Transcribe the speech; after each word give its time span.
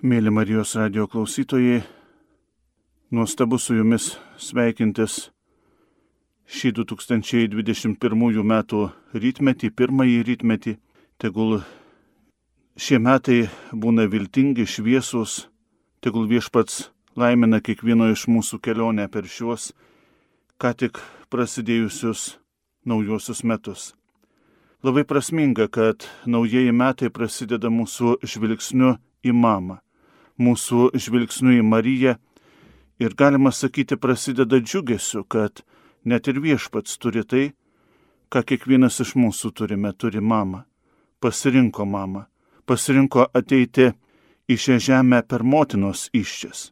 Mėly 0.00 0.30
Marijos 0.32 0.70
radio 0.78 1.04
klausytojai, 1.04 1.82
nuostabu 3.12 3.58
su 3.60 3.74
jumis 3.76 4.14
sveikintis 4.40 5.26
šį 6.48 6.70
2021 6.78 8.46
metų 8.48 8.80
rytmetį, 9.12 9.68
pirmąjį 9.76 10.22
rytmetį. 10.24 10.72
Tegul 11.20 11.58
šie 12.80 12.96
metai 12.96 13.50
būna 13.76 14.06
viltingi, 14.08 14.64
šviesus, 14.64 15.50
tegul 16.00 16.24
viešpats 16.32 16.88
laimina 17.20 17.60
kiekvieno 17.60 18.08
iš 18.08 18.24
mūsų 18.32 18.56
kelionę 18.64 19.04
per 19.12 19.28
šiuos 19.28 19.74
ką 20.56 20.72
tik 20.80 21.02
prasidėjusius 21.28 22.38
naujosius 22.88 23.44
metus. 23.44 23.92
Labai 24.80 25.04
prasminga, 25.04 25.68
kad 25.68 26.08
naujieji 26.24 26.72
metai 26.72 27.12
prasideda 27.12 27.68
mūsų 27.68 28.16
žvilgsniu 28.24 28.96
į 29.20 29.36
mamą 29.36 29.82
mūsų 30.40 30.90
žvilgsniu 30.96 31.58
į 31.60 31.64
Mariją 31.66 32.16
ir 33.00 33.14
galima 33.16 33.52
sakyti 33.52 33.96
prasideda 33.96 34.60
džiugesiu, 34.60 35.24
kad 35.24 35.62
net 36.04 36.28
ir 36.28 36.40
viešpats 36.40 36.98
turi 37.00 37.24
tai, 37.24 37.44
ką 38.30 38.42
kiekvienas 38.46 39.00
iš 39.04 39.16
mūsų 39.18 39.52
turime, 39.56 39.92
turi 39.92 40.20
mamą. 40.20 40.64
Pasirinko 41.20 41.84
mamą, 41.84 42.24
pasirinko 42.64 43.26
ateiti 43.36 43.90
į 44.48 44.56
šią 44.56 44.76
žemę 44.86 45.20
per 45.28 45.44
motinos 45.44 46.08
iščias. 46.16 46.70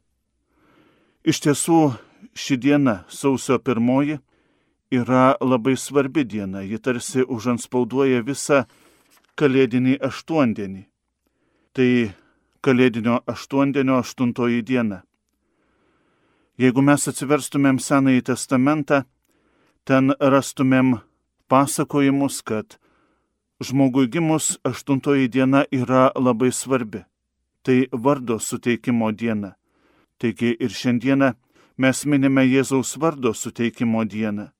Iš 1.28 1.40
tiesų, 1.44 1.80
ši 2.32 2.56
diena, 2.56 3.02
sausio 3.12 3.58
pirmoji, 3.60 4.16
yra 4.90 5.36
labai 5.40 5.76
svarbi 5.76 6.24
diena, 6.24 6.62
ji 6.64 6.78
tarsi 6.80 7.24
užanspauduoja 7.26 8.22
visą 8.24 8.64
kalėdinį 9.36 9.98
aštuondienį. 10.08 10.86
Tai 11.76 11.90
Kalėdinio 12.68 13.22
aštuondienio 13.24 13.94
aštuntoji 14.02 14.58
diena. 14.60 14.98
Jeigu 16.60 16.82
mes 16.84 17.06
atsiverstumėm 17.08 17.78
Senąjį 17.80 18.26
testamentą, 18.28 18.98
ten 19.88 20.12
rastumėm 20.20 20.98
pasakojimus, 21.48 22.42
kad 22.44 22.76
žmogui 23.64 24.10
gimus 24.12 24.58
aštuntoji 24.68 25.30
diena 25.32 25.62
yra 25.72 26.10
labai 26.12 26.50
svarbi. 26.52 27.00
Tai 27.64 27.78
vardo 28.04 28.36
suteikimo 28.36 29.08
diena. 29.16 29.54
Taigi 30.20 30.52
ir 30.60 30.68
šiandieną 30.68 31.32
mes 31.80 32.04
minime 32.04 32.44
Jėzaus 32.44 32.92
vardo 33.00 33.32
suteikimo 33.32 34.04
dieną, 34.04 34.50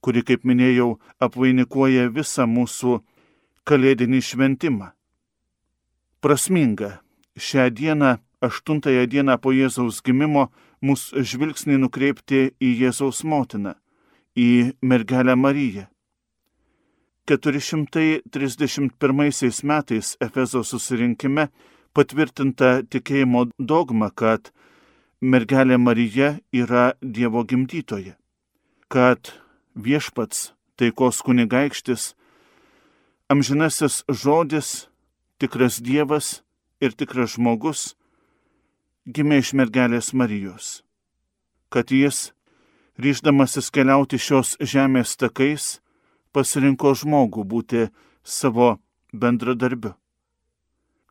kuri, 0.00 0.24
kaip 0.24 0.48
minėjau, 0.48 0.96
apvainikuoja 1.20 2.08
visą 2.08 2.48
mūsų 2.48 3.02
kalėdinį 3.68 4.24
šventimą. 4.32 4.92
Prasminga 6.24 6.94
šią 7.38 7.70
dieną, 7.70 8.16
aštuntąją 8.40 9.06
dieną 9.06 9.38
po 9.38 9.52
Jėzaus 9.52 10.02
gimimo, 10.02 10.48
mūsų 10.82 11.22
žvilgsnį 11.28 11.78
nukreipti 11.82 12.50
į 12.60 12.68
Jėzaus 12.82 13.24
motiną, 13.24 13.74
į 14.36 14.72
mergelę 14.82 15.36
Mariją. 15.36 15.86
431 17.26 19.62
metais 19.62 20.16
Efezo 20.20 20.64
susirinkime 20.64 21.48
patvirtinta 21.94 22.82
tikėjimo 22.90 23.46
dogma, 23.58 24.10
kad 24.10 24.52
mergelė 25.20 25.78
Marija 25.78 26.40
yra 26.52 26.92
Dievo 27.02 27.44
gimdytoja, 27.44 28.16
kad 28.88 29.32
viešpats, 29.76 30.52
taikos 30.76 31.22
kunigaikštis, 31.22 32.14
amžinasis 33.30 34.04
žodis, 34.08 34.88
tikras 35.38 35.80
Dievas 35.80 36.42
ir 36.80 36.96
tikras 36.96 37.36
žmogus 37.36 37.94
gimė 39.06 39.40
iš 39.42 39.52
mergelės 39.56 40.12
Marijos, 40.16 40.82
kad 41.72 41.90
jis, 41.92 42.32
ryždamasis 43.00 43.70
keliauti 43.74 44.20
šios 44.20 44.56
žemės 44.60 45.16
takais, 45.20 45.80
pasirinko 46.32 46.94
žmogų 46.94 47.44
būti 47.44 47.88
savo 48.22 48.76
bendradarbiu. 49.12 49.94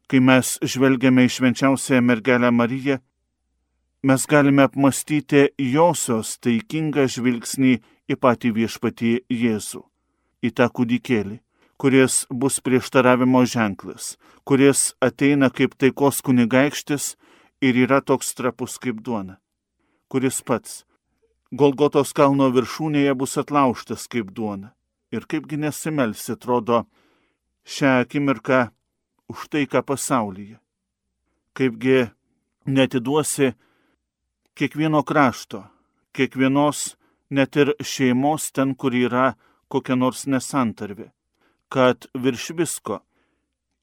Kai 0.09 0.21
mes 0.25 0.57
žvelgiame 0.65 1.27
į 1.27 1.33
švenčiausiąją 1.35 2.01
mergelę 2.01 2.49
Mariją, 2.51 2.97
mes 4.01 4.25
galime 4.25 4.65
apmastyti 4.65 5.49
josios 5.59 6.37
taikingą 6.41 7.05
žvilgsnį 7.13 7.75
į 8.09 8.17
patį 8.17 8.55
viešpatį 8.57 9.11
Jėzų, 9.29 9.83
į 10.45 10.49
tą 10.57 10.69
kūdikėlį 10.73 11.37
kuris 11.79 12.25
bus 12.29 12.59
prieštaravimo 12.59 13.45
ženklas, 13.45 14.17
kuris 14.43 14.93
ateina 14.99 15.47
kaip 15.49 15.77
taikos 15.79 16.19
kunigaikštis 16.27 17.13
ir 17.63 17.79
yra 17.85 18.01
toks 18.03 18.33
trapus 18.35 18.75
kaip 18.83 18.99
duona, 19.05 19.39
kuris 20.11 20.41
pats 20.43 20.83
Golgotos 21.49 22.11
kalno 22.13 22.51
viršūnėje 22.53 23.15
bus 23.17 23.31
atlauštas 23.41 24.03
kaip 24.11 24.27
duona. 24.37 24.75
Ir 25.09 25.23
kaipgi 25.25 25.57
nesimelsi, 25.57 26.35
atrodo, 26.35 26.83
šią 27.65 28.03
akimirką 28.03 28.59
už 29.33 29.47
taiką 29.49 29.81
pasaulyje. 29.81 30.59
Kaipgi 31.57 32.11
netiduosi 32.69 33.55
kiekvieno 34.53 35.01
krašto, 35.01 35.63
kiekvienos 36.13 36.99
net 37.33 37.57
ir 37.57 37.73
šeimos 37.81 38.51
ten, 38.53 38.75
kur 38.77 38.93
yra 38.93 39.31
kokia 39.73 39.97
nors 39.97 40.27
nesantarvė 40.29 41.09
kad 41.69 42.09
virš 42.17 42.49
visko 42.57 43.05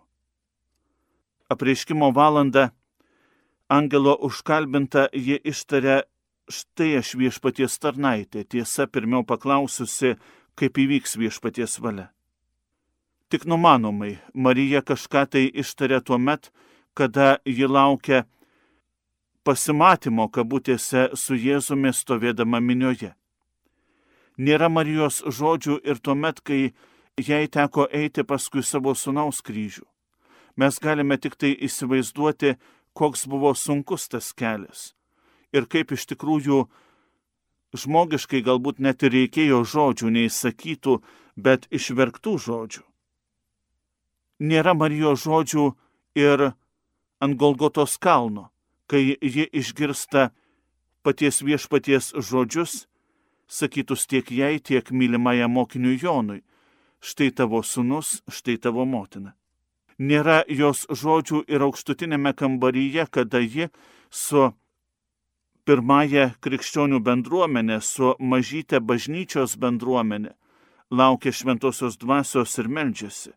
Apreiškimo 1.48 2.10
valandą 2.12 2.68
angelo 3.68 4.14
užkalbinta 4.28 5.08
ji 5.12 5.40
ištaria 5.44 6.02
štai 6.48 6.98
aš 7.00 7.14
viešpaties 7.20 7.76
tarnaitė, 7.80 8.44
tiesa 8.44 8.86
pirmiau 8.88 9.24
paklaususi, 9.24 10.16
kaip 10.58 10.80
įvyks 10.80 11.18
viešpaties 11.20 11.78
valia. 11.84 12.08
Tik 13.28 13.44
numanomai 13.44 14.16
Marija 14.32 14.80
kažką 14.80 15.26
tai 15.28 15.44
ištaria 15.52 16.00
tuo 16.00 16.18
met, 16.18 16.48
kada 16.96 17.36
ji 17.44 17.68
laukia 17.68 18.24
pasimatymo 19.44 20.28
kabutėse 20.32 21.10
su 21.14 21.36
Jėzumi 21.36 21.92
stovėdama 21.92 22.60
minioje. 22.64 23.12
Nėra 24.38 24.70
Marijos 24.72 25.20
žodžių 25.24 25.80
ir 25.84 26.00
tuo 26.00 26.14
met, 26.14 26.40
kai 26.40 26.72
jai 27.18 27.46
teko 27.48 27.88
eiti 27.92 28.24
paskui 28.24 28.62
savo 28.62 28.94
sunaus 28.94 29.42
kryžių. 29.42 29.86
Mes 30.56 30.78
galime 30.82 31.18
tik 31.18 31.36
tai 31.38 31.54
įsivaizduoti, 31.54 32.56
koks 32.94 33.26
buvo 33.30 33.54
sunkus 33.54 34.08
tas 34.08 34.32
kelias 34.32 34.92
ir 35.52 35.66
kaip 35.70 35.92
iš 35.96 36.06
tikrųjų 36.12 36.66
žmogiškai 37.76 38.42
galbūt 38.44 38.80
net 38.84 39.02
ir 39.04 39.14
reikėjo 39.14 39.62
žodžių, 39.64 40.10
neįsakytų, 40.16 40.98
bet 41.36 41.68
išverktų 41.70 42.34
žodžių. 42.44 42.84
Nėra 44.38 44.74
Marijos 44.74 45.24
žodžių 45.26 45.64
ir 46.18 46.50
ant 47.20 47.38
Golgotos 47.38 47.98
kalno, 47.98 48.48
kai 48.86 49.18
ji 49.20 49.48
išgirsta 49.52 50.30
paties 51.02 51.42
viešpaties 51.42 52.12
žodžius, 52.14 52.86
sakytus 53.48 54.06
tiek 54.06 54.30
jai, 54.30 54.58
tiek 54.60 54.90
mylimąją 54.90 55.48
mokiniui 55.48 55.98
Jonui. 56.02 56.42
Štai 57.00 57.30
tavo 57.30 57.62
sunus, 57.62 58.22
štai 58.28 58.58
tavo 58.58 58.84
motina. 58.84 59.34
Nėra 59.98 60.44
jos 60.46 60.86
žodžių 60.90 61.44
ir 61.50 61.62
aukštutinėme 61.66 62.32
kambaryje, 62.38 63.06
kada 63.10 63.40
ji 63.42 63.68
su 64.10 64.50
pirmąją 65.66 66.30
krikščionių 66.40 67.00
bendruomenę 67.04 67.80
su 67.82 68.14
mažytė 68.18 68.80
bažnyčios 68.80 69.56
bendruomenė, 69.60 70.30
laukia 70.90 71.32
šventosios 71.34 71.98
dvasios 71.98 72.54
ir 72.58 72.70
meldžiasi. 72.72 73.34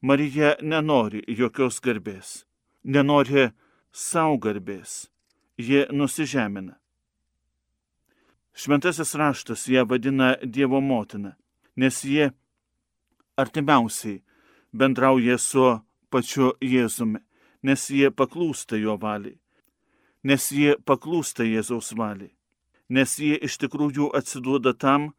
Marija 0.00 0.54
nenori 0.62 1.22
jokios 1.28 1.80
garbės, 1.84 2.44
nenori 2.84 3.50
savo 3.92 4.38
garbės, 4.38 5.10
ji 5.56 5.86
nusižemina. 5.92 6.78
Šventasis 8.54 9.14
raštas 9.18 9.66
ją 9.68 9.84
vadina 9.90 10.36
Dievo 10.44 10.80
motina, 10.80 11.34
nes 11.76 12.04
ji 12.04 12.30
artimiausiai 13.36 14.22
bendrauja 14.72 15.38
su 15.38 15.70
pačiu 16.10 16.52
Jėzumi, 16.62 17.22
nes 17.62 17.88
jie 17.90 18.10
paklūsta 18.10 18.78
jo 18.80 18.98
valiai 19.00 19.38
nes 20.24 20.48
jie 20.56 20.74
paklūsta 20.88 21.44
Jėzaus 21.44 21.92
valiai, 21.98 22.32
nes 22.88 23.18
jie 23.20 23.36
iš 23.36 23.58
tikrųjų 23.60 24.08
atsiduoda 24.16 24.72
tam, 24.72 25.12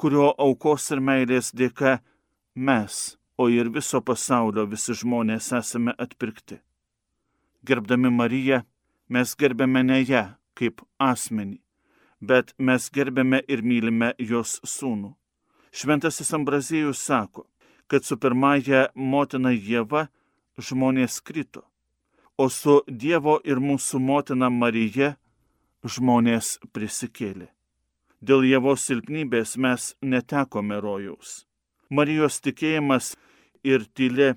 kurio 0.00 0.32
aukos 0.40 0.88
ir 0.94 1.04
meilės 1.04 1.52
dėka 1.52 1.98
mes, 2.56 3.18
o 3.36 3.48
ir 3.52 3.68
viso 3.74 4.00
pasaulio 4.00 4.64
visi 4.66 4.96
žmonės 4.96 5.52
esame 5.60 5.94
atpirkti. 5.98 6.58
Gerbdami 7.68 8.10
Mariją, 8.10 8.62
mes 9.08 9.34
gerbėme 9.38 9.84
ne 9.84 10.00
ją 10.00 10.24
kaip 10.58 10.80
asmenį, 10.98 11.60
bet 12.20 12.54
mes 12.58 12.88
gerbėme 12.90 13.42
ir 13.46 13.62
mylime 13.62 14.14
jos 14.18 14.58
sūnų. 14.64 15.12
Šventasis 15.72 16.32
Ambrazėjus 16.34 17.00
sako, 17.04 17.46
kad 17.88 18.04
su 18.04 18.16
pirmąja 18.20 18.88
motina 18.94 19.52
Jėva 19.52 20.08
žmonės 20.58 21.20
krito, 21.24 21.62
o 22.36 22.48
su 22.48 22.80
Dievo 22.88 23.38
ir 23.44 23.60
mūsų 23.60 24.00
motina 24.00 24.50
Marija 24.50 25.14
žmonės 25.84 26.58
prisikėlė. 26.72 27.48
Dėl 28.20 28.44
Jėvos 28.48 28.82
silpnybės 28.88 29.56
mes 29.56 29.92
netekome 30.02 30.80
rojaus. 30.82 31.44
Marijos 31.88 32.40
tikėjimas 32.42 33.14
ir 33.62 33.86
tylė, 33.94 34.34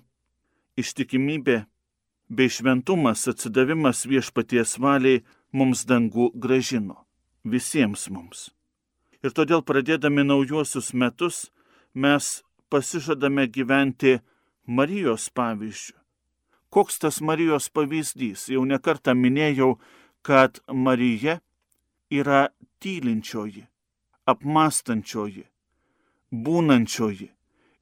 ištikimybė 0.77 1.63
bei 2.30 2.48
šventumas 2.48 3.25
atsidavimas 3.27 4.06
viešpaties 4.07 4.77
valiai 4.80 5.24
mums 5.51 5.84
dangų 5.89 6.31
gražino. 6.36 7.01
Visiems 7.44 8.07
mums. 8.13 8.51
Ir 9.22 9.34
todėl 9.38 9.62
pradėdami 9.62 10.26
naujuosius 10.26 10.94
metus 10.94 11.48
mes 11.94 12.42
pasižadame 12.74 13.48
gyventi 13.48 14.20
Marijos 14.66 15.30
pavyzdžių 15.30 16.02
Koks 16.72 17.00
tas 17.04 17.20
Marijos 17.20 17.66
pavyzdys? 17.76 18.46
Jau 18.48 18.62
nekartą 18.64 19.12
minėjau, 19.12 19.74
kad 20.24 20.62
Marija 20.72 21.42
yra 22.08 22.46
tylinčioji, 22.80 23.66
apmastančioji, 24.32 25.44
būnančioji. 26.32 27.28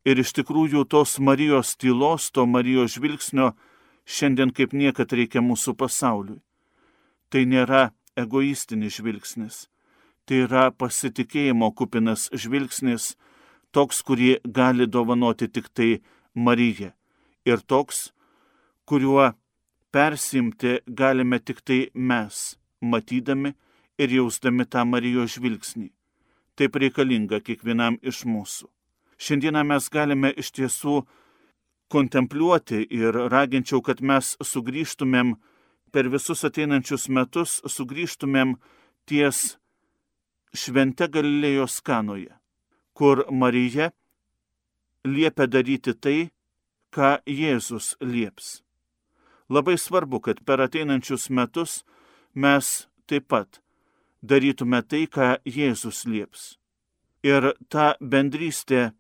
Ir 0.10 0.22
iš 0.24 0.34
tikrųjų 0.40 0.88
tos 0.90 1.20
Marijos 1.22 1.76
tylos, 1.78 2.32
to 2.34 2.48
Marijos 2.50 2.96
žvilgsnio 2.98 3.52
šiandien 4.10 4.56
kaip 4.58 4.74
niekad 4.74 5.14
reikia 5.14 5.46
mūsų 5.46 5.76
pasauliui. 5.78 6.42
Tai 7.30 7.46
nėra 7.46 7.92
egoistinis 8.18 8.98
žvilgsnis, 8.98 9.68
tai 10.30 10.44
yra 10.46 10.70
pasitikėjimo 10.70 11.72
kupinas 11.74 12.28
žvilgsnis, 12.38 13.16
toks, 13.74 14.04
kurį 14.06 14.36
gali 14.46 14.86
dovanoti 14.86 15.48
tik 15.50 15.72
tai 15.74 15.90
Marija. 16.38 16.92
Ir 17.50 17.64
toks, 17.66 18.12
kuriuo 18.86 19.31
persimti 19.90 20.80
galime 20.86 21.40
tik 21.42 21.64
tai 21.66 21.80
mes, 21.94 22.60
matydami 22.81 23.56
ir 23.98 24.14
jausdami 24.14 24.68
tą 24.70 24.86
Marijos 24.86 25.40
žvilgsnį. 25.40 25.90
Taip 26.54 26.78
reikalinga 26.78 27.40
kiekvienam 27.42 27.98
iš 28.04 28.22
mūsų. 28.30 28.70
Šiandieną 29.20 29.64
mes 29.66 29.90
galime 29.90 30.30
iš 30.38 30.52
tiesų 30.56 31.02
kontempliuoti 31.90 32.84
ir 32.86 33.18
raginčiau, 33.34 33.81
kad 33.81 34.04
mes 34.06 34.36
sugrįžtumėm 34.46 35.34
per 35.92 36.12
visus 36.14 36.46
ateinančius 36.46 37.10
metus, 37.10 37.58
sugrįžtumėm 37.66 38.60
ties 39.10 39.58
švente 40.54 41.07
Galilėjos 41.07 41.80
kanoje, 41.86 42.34
kur 42.94 43.25
Marija 43.31 43.92
liepia 45.06 45.48
daryti 45.48 45.94
tai, 45.94 46.30
ką 46.92 47.19
Jėzus 47.25 47.96
lieps. 48.01 48.62
Labai 49.50 49.78
svarbu, 49.78 50.19
kad 50.22 50.42
per 50.46 50.62
ateinančius 50.62 51.30
metus 51.30 51.84
mes 52.34 52.88
taip 53.10 53.28
pat 53.30 53.62
darytume 54.22 54.81
tai, 54.84 55.06
ką 55.07 55.38
Jėzus 55.46 56.06
lieps. 56.06 56.57
Ir 57.24 57.54
ta 57.69 57.95
bendrystė 58.00 58.92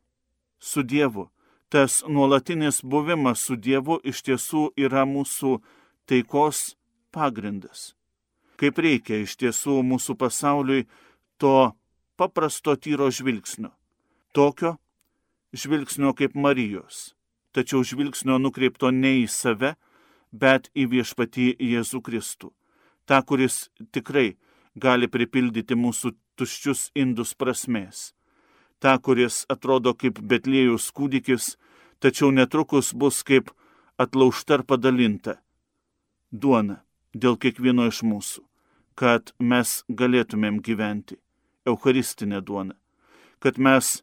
su 0.59 0.83
Dievu, 0.83 1.29
tas 1.69 2.03
nuolatinis 2.07 2.81
buvimas 2.83 3.45
su 3.45 3.55
Dievu 3.55 3.99
iš 4.03 4.23
tiesų 4.27 4.69
yra 4.77 5.05
mūsų 5.05 5.59
taikos 6.09 6.75
pagrindas. 7.15 7.93
Kaip 8.59 8.81
reikia 8.81 9.21
iš 9.23 9.37
tiesų 9.39 9.79
mūsų 9.87 10.17
pasauliui 10.19 10.87
to 11.39 11.71
paprasto 12.19 12.75
tyro 12.75 13.07
žvilgsnio. 13.11 13.71
Tokio 14.35 14.75
žvilgsnio 15.55 16.13
kaip 16.13 16.35
Marijos, 16.35 17.15
tačiau 17.55 17.81
žvilgsnio 17.83 18.37
nukreipto 18.43 18.91
ne 18.91 19.15
į 19.23 19.27
save, 19.31 19.73
bet 20.31 20.69
į 20.75 20.85
viešpatį 20.93 21.47
Jėzų 21.71 22.01
Kristų. 22.05 22.51
Ta, 23.07 23.23
kuris 23.23 23.69
tikrai 23.95 24.35
gali 24.75 25.07
pripildyti 25.09 25.79
mūsų 25.79 26.13
tuščius 26.37 26.89
indus 26.93 27.33
prasmės. 27.33 28.11
Ta, 28.79 28.99
kuris 28.99 29.45
atrodo 29.49 29.95
kaip 29.95 30.19
Betlėjus 30.19 30.91
kūdikis, 30.93 31.55
tačiau 32.03 32.29
netrukus 32.35 32.91
bus 32.93 33.23
kaip 33.23 33.49
atlaužta 33.97 34.59
ir 34.59 34.67
padalinta 34.67 35.39
duona 36.31 36.83
dėl 37.13 37.39
kiekvieno 37.41 37.87
iš 37.89 38.03
mūsų, 38.05 38.43
kad 38.95 39.33
mes 39.39 39.81
galėtumėm 39.89 40.61
gyventi 40.61 41.17
Eucharistinę 41.67 42.41
duoną, 42.41 42.75
kad 43.39 43.57
mes 43.57 44.01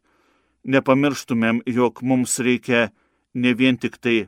nepamirštumėm, 0.67 1.61
jog 1.65 2.01
mums 2.01 2.39
reikia 2.39 2.89
ne 3.33 3.53
vien 3.53 3.77
tik 3.77 3.97
tai 3.97 4.27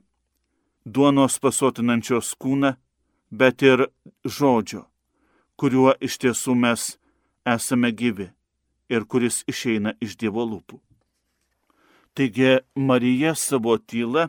duonos 0.85 1.39
pasotinančios 1.43 2.33
kūną, 2.41 2.75
bet 3.29 3.61
ir 3.61 3.87
žodžio, 4.25 4.85
kuriuo 5.59 5.93
iš 6.01 6.17
tiesų 6.23 6.55
mes 6.55 6.85
esame 7.45 7.91
gyvi 7.91 8.29
ir 8.89 9.05
kuris 9.05 9.43
išeina 9.47 9.93
iš 10.01 10.17
Dievo 10.17 10.45
lūpų. 10.45 10.79
Taigi 12.17 12.59
Marija 12.75 13.35
savo 13.37 13.77
tylą, 13.77 14.27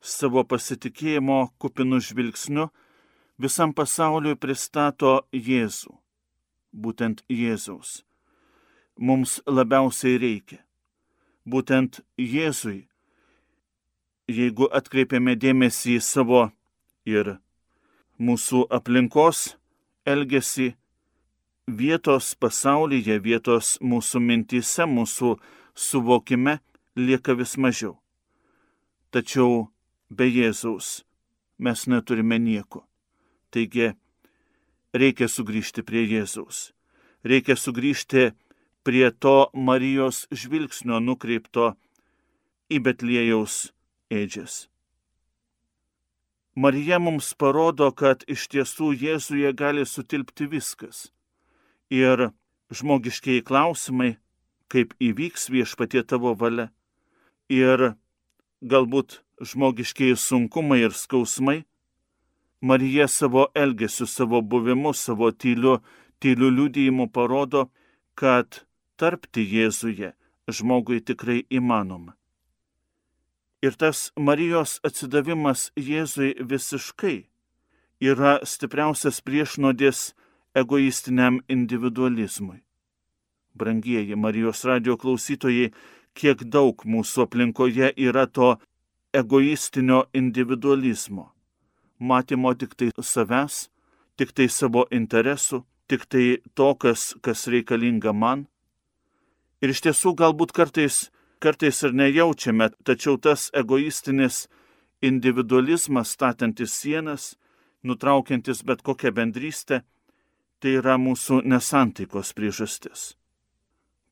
savo 0.00 0.44
pasitikėjimo 0.44 1.38
kupinų 1.58 2.02
žvilgsniu 2.08 2.68
visam 3.40 3.72
pasauliui 3.74 4.36
pristato 4.36 5.22
Jėzų, 5.32 5.96
būtent 6.72 7.24
Jėzaus. 7.32 8.05
Mums 8.96 9.40
labiausiai 9.46 10.18
reikia. 10.18 10.62
Būtent 11.46 12.00
Jėzui 12.18 12.86
jeigu 14.26 14.66
atkreipiame 14.74 15.36
dėmesį 15.38 15.96
į 15.96 16.02
savo 16.02 16.46
ir 17.06 17.36
mūsų 18.18 18.64
aplinkos 18.74 19.56
elgesį, 20.06 20.74
vietos 21.66 22.34
pasaulyje, 22.34 23.18
vietos 23.22 23.76
mūsų 23.80 24.22
mintise, 24.22 24.86
mūsų 24.86 25.36
suvokime 25.74 26.58
lieka 26.96 27.34
vis 27.38 27.56
mažiau. 27.56 27.96
Tačiau 29.10 29.68
be 30.10 30.26
Jėzaus 30.26 31.04
mes 31.58 31.86
neturime 31.86 32.38
nieko. 32.38 32.84
Taigi 33.50 33.92
reikia 34.94 35.28
sugrįžti 35.30 35.86
prie 35.86 36.04
Jėzaus. 36.06 36.72
Reikia 37.26 37.56
sugrįžti 37.58 38.30
prie 38.30 38.45
to 39.18 39.50
Marijos 39.52 40.26
žvilgsnio 40.30 41.00
nukreipto 41.00 41.74
į 42.70 42.78
Betlėjaus 42.86 43.72
ėdžias. 44.10 44.68
Marija 46.54 46.98
mums 46.98 47.34
parodo, 47.34 47.90
kad 47.92 48.22
iš 48.26 48.46
tiesų 48.48 48.92
Jėzuje 48.96 49.52
gali 49.52 49.84
sutilpti 49.84 50.46
viskas. 50.48 51.10
Ir 51.90 52.30
žmogiškiai 52.72 53.42
klausimai, 53.44 54.16
kaip 54.72 54.94
įvyks 54.98 55.50
viešpatie 55.50 56.02
tavo 56.02 56.32
valia. 56.34 56.70
Ir 57.52 57.96
galbūt 58.62 59.20
žmogiškiai 59.42 60.16
sunkumai 60.16 60.80
ir 60.86 60.94
skausmai. 60.96 61.64
Marija 62.60 63.08
savo 63.08 63.48
elgesiu, 63.54 64.06
savo 64.06 64.40
buvimu, 64.42 64.94
savo 64.94 65.30
tyliu, 65.30 65.82
tyliu 66.18 66.48
liūdėjimu 66.50 67.10
parodo, 67.12 67.68
kad 68.16 68.65
tarpti 68.96 69.44
Jėzuje 69.44 70.12
žmogui 70.48 71.00
tikrai 71.00 71.44
įmanoma. 71.50 72.14
Ir 73.62 73.74
tas 73.80 74.12
Marijos 74.16 74.78
atsidavimas 74.86 75.70
Jėzui 75.76 76.34
visiškai 76.40 77.16
yra 78.00 78.38
stipriausias 78.44 79.22
priešnodės 79.24 80.12
egoistiniam 80.54 81.40
individualizmui. 81.48 82.60
Brangieji 83.56 84.16
Marijos 84.16 84.64
radio 84.68 84.96
klausytojai, 85.00 85.72
kiek 86.16 86.44
daug 86.44 86.84
mūsų 86.84 87.24
aplinkoje 87.24 87.92
yra 87.96 88.26
to 88.26 88.56
egoistinio 89.16 90.04
individualizmo. 90.12 91.32
Matymo 91.98 92.52
tik 92.54 92.74
tai 92.76 92.90
savęs, 93.00 93.68
tik 94.16 94.32
tai 94.36 94.48
savo 94.52 94.84
interesų, 94.92 95.62
tik 95.88 96.04
tai 96.12 96.26
to, 96.54 96.74
kas, 96.74 97.14
kas 97.24 97.46
reikalinga 97.48 98.12
man. 98.12 98.44
Ir 99.64 99.72
iš 99.72 99.82
tiesų 99.86 100.12
galbūt 100.18 100.52
kartais 100.56 101.06
kartais 101.38 101.82
ir 101.82 101.92
nejaučiame, 101.92 102.70
tačiau 102.84 103.16
tas 103.18 103.50
egoistinis 103.54 104.46
individualizmas 105.04 106.14
statantis 106.16 106.72
sienas, 106.80 107.36
nutraukiantis 107.86 108.64
bet 108.66 108.82
kokią 108.82 109.12
bendrystę, 109.14 109.82
tai 110.60 110.78
yra 110.80 110.96
mūsų 110.98 111.42
nesantaikos 111.44 112.32
priežastis. 112.36 113.14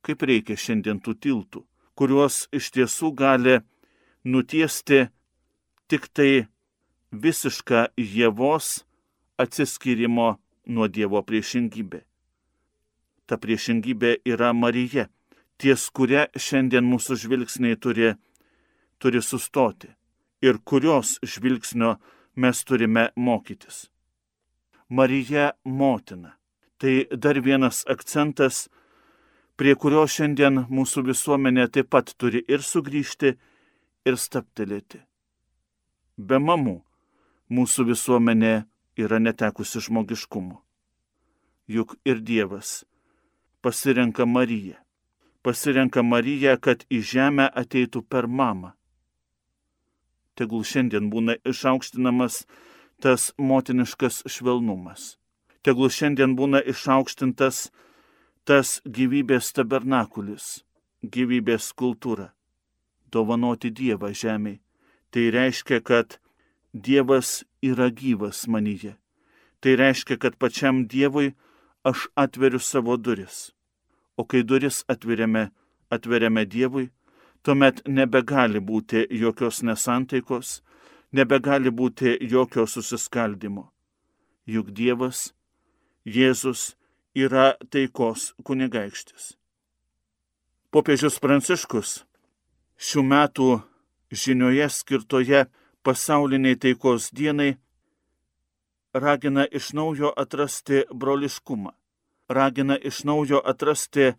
Kaip 0.04 0.22
reikia 0.28 0.56
šiandien 0.60 1.00
tų 1.00 1.16
tiltų, 1.24 1.64
kuriuos 1.96 2.44
iš 2.52 2.70
tiesų 2.76 3.14
gali 3.16 3.60
nutiesti 4.24 5.06
tik 5.88 6.10
tai 6.12 6.46
visiška 7.10 7.88
Jėvos 7.96 8.84
atsiskyrimo 9.40 10.34
nuo 10.66 10.88
Dievo 10.88 11.22
priešingybė. 11.24 12.04
Ta 13.24 13.40
priešingybė 13.40 14.18
yra 14.28 14.52
Marija, 14.52 15.08
ties 15.60 15.88
kuria 15.94 16.28
šiandien 16.36 16.86
mūsų 16.86 17.18
žvilgsniai 17.24 17.78
turi, 17.80 18.14
turi 18.98 19.22
sustoti 19.22 19.92
ir 20.44 20.58
kurios 20.64 21.18
žvilgsnio 21.22 21.96
mes 22.36 22.64
turime 22.64 23.08
mokytis. 23.16 23.88
Marija 24.88 25.52
motina. 25.64 26.36
Tai 26.78 27.06
dar 27.16 27.38
vienas 27.40 27.84
akcentas, 27.88 28.68
prie 29.56 29.74
kurio 29.78 30.04
šiandien 30.10 30.66
mūsų 30.68 31.06
visuomenė 31.08 31.68
taip 31.72 31.88
pat 31.94 32.12
turi 32.18 32.42
ir 32.48 32.60
sugrįžti, 32.60 33.34
ir 34.04 34.18
staptelėti. 34.20 35.00
Be 36.18 36.38
mamų 36.38 36.76
mūsų 37.48 37.88
visuomenė 37.94 38.54
yra 39.00 39.18
netekusi 39.22 39.80
žmogiškumo. 39.86 40.60
Juk 41.66 41.96
ir 42.04 42.20
Dievas 42.20 42.82
pasirenka 43.64 44.26
Mariją 44.28 44.83
pasirenka 45.44 46.02
Mariją, 46.02 46.56
kad 46.64 46.84
į 46.88 47.00
žemę 47.12 47.50
ateitų 47.60 48.02
per 48.08 48.26
mamą. 48.40 48.72
Tegul 50.34 50.64
šiandien 50.66 51.10
būna 51.12 51.36
išaukštinamas 51.46 52.40
tas 53.04 53.30
motiniškas 53.38 54.24
švelnumas. 54.34 55.14
Tegul 55.62 55.92
šiandien 55.92 56.34
būna 56.38 56.62
išaukštintas 56.72 57.68
tas 58.48 58.80
gyvybės 58.84 59.52
tabernakulis, 59.56 60.64
gyvybės 61.04 61.70
kultūra. 61.76 62.32
Dovanoti 63.12 63.70
Dievą 63.70 64.10
žemėje. 64.10 64.60
Tai 65.14 65.24
reiškia, 65.30 65.78
kad 65.86 66.18
Dievas 66.74 67.44
yra 67.62 67.86
gyvas 67.94 68.48
manyje. 68.50 68.96
Tai 69.62 69.76
reiškia, 69.78 70.18
kad 70.18 70.34
pačiam 70.34 70.88
Dievui 70.90 71.36
aš 71.86 72.08
atveriu 72.18 72.58
savo 72.58 72.96
duris 72.98 73.52
o 74.16 74.24
kai 74.24 74.42
duris 74.42 74.84
atveriame, 74.88 75.50
atveriame 75.90 76.44
Dievui, 76.46 76.90
tuomet 77.42 77.82
nebegali 77.86 78.60
būti 78.60 79.06
jokios 79.22 79.62
nesantaikos, 79.62 80.60
nebegali 81.12 81.70
būti 81.70 82.16
jokio 82.32 82.66
susiskaldimo. 82.66 83.70
Juk 84.46 84.70
Dievas, 84.76 85.32
Jėzus 86.04 86.74
yra 87.16 87.54
taikos 87.72 88.34
kunigaikštis. 88.44 89.34
Popiežius 90.74 91.20
Pranciškus 91.22 92.02
šių 92.76 93.04
metų 93.08 93.48
žinioje 94.12 94.66
skirtoje 94.74 95.44
pasauliniai 95.86 96.58
taikos 96.60 97.08
dienai 97.14 97.54
ragina 98.92 99.46
iš 99.46 99.72
naujo 99.78 100.12
atrasti 100.16 100.84
broliškumą 100.90 101.72
ragina 102.28 102.76
iš 102.78 103.04
naujo 103.04 103.40
atrasti 103.44 104.12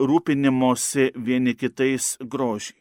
rūpinimosi 0.00 1.12
vieni 1.14 1.54
kitais 1.54 2.16
grožį. 2.20 2.74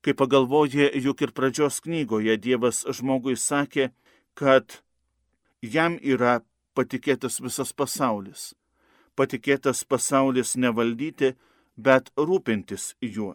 Kai 0.00 0.14
pagalvoji, 0.16 0.88
juk 1.04 1.22
ir 1.22 1.32
pradžios 1.36 1.80
knygoje 1.84 2.36
Dievas 2.40 2.86
žmogui 2.88 3.36
sakė, 3.36 3.90
kad 4.34 4.80
jam 5.60 5.98
yra 6.00 6.40
patikėtas 6.74 7.40
visas 7.44 7.72
pasaulis. 7.76 8.54
Patikėtas 9.14 9.84
pasaulis 9.84 10.56
nevaldyti, 10.56 11.34
bet 11.76 12.08
rūpintis 12.16 12.94
juo. 13.00 13.34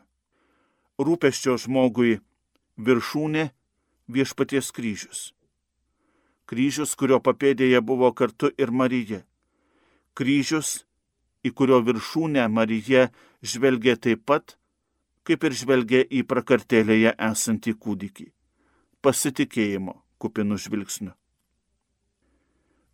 Rūpeščio 0.97 1.59
žmogui 1.61 2.17
viršūnė 2.81 3.51
viešpaties 4.09 4.71
kryžius. 4.73 5.21
Kryžius, 6.49 6.95
kurio 6.97 7.21
papėdėje 7.21 7.81
buvo 7.81 8.11
kartu 8.13 8.49
ir 8.57 8.71
Marija 8.71 9.21
kryžius, 10.15 10.85
į 11.45 11.51
kurio 11.53 11.81
viršūnę 11.85 12.47
Marija 12.49 13.09
žvelgia 13.45 13.95
taip 14.01 14.23
pat, 14.25 14.55
kaip 15.25 15.43
ir 15.43 15.53
žvelgia 15.57 16.01
į 16.05 16.23
prakartėlėje 16.29 17.13
esantį 17.29 17.75
kūdikį- 17.81 18.27
pasitikėjimo 19.03 20.01
kupinų 20.21 20.57
žvilgsnių. 20.65 21.13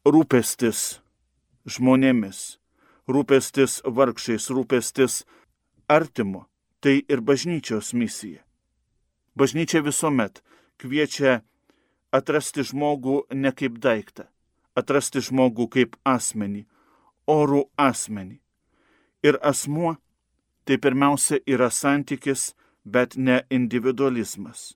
Rūpestis 0.06 1.00
žmonėmis, 1.66 2.58
rūpestis 3.08 3.82
vargšiais, 3.86 4.50
rūpestis 4.50 5.24
artimu- 5.88 6.46
tai 6.82 7.04
ir 7.08 7.22
bažnyčios 7.22 7.94
misija. 7.94 8.42
Bažnyčia 9.38 9.84
visuomet 9.84 10.42
kviečia 10.80 11.44
atrasti 12.12 12.62
žmogų 12.68 13.32
ne 13.32 13.52
kaip 13.52 13.78
daiktą, 13.80 14.28
atrasti 14.76 15.20
žmogų 15.20 15.70
kaip 15.70 15.96
asmenį, 16.04 16.66
orų 17.32 17.66
asmenį. 17.80 18.40
Ir 19.24 19.38
asmuo 19.42 19.96
tai 20.66 20.78
pirmiausia 20.78 21.42
yra 21.48 21.70
santykis, 21.70 22.54
bet 22.86 23.18
ne 23.18 23.42
individualizmas. 23.50 24.76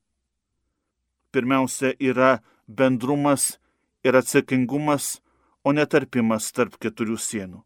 Pirmiausia 1.31 1.95
yra 1.99 2.39
bendrumas 2.67 3.57
ir 4.05 4.15
atsakingumas, 4.15 5.19
o 5.65 5.73
netarpimas 5.73 6.51
tarp 6.53 6.77
keturių 6.77 7.17
sienų. 7.17 7.63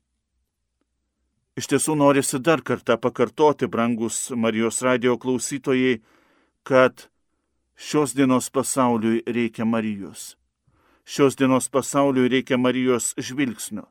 Iš 1.59 1.67
tiesų 1.67 1.97
norisi 1.99 2.39
dar 2.39 2.63
kartą 2.63 2.95
pakartoti, 2.95 3.67
brangus 3.67 4.29
Marijos 4.31 4.79
radio 4.85 5.17
klausytojai, 5.19 5.99
kad 6.63 7.09
šios 7.75 8.15
dienos 8.15 8.47
pasauliui 8.47 9.25
reikia 9.27 9.67
Marijos. 9.67 10.37
Šios 11.03 11.35
dienos 11.35 11.67
pasauliui 11.67 12.31
reikia 12.31 12.55
Marijos 12.57 13.11
žvilgsnio 13.19 13.89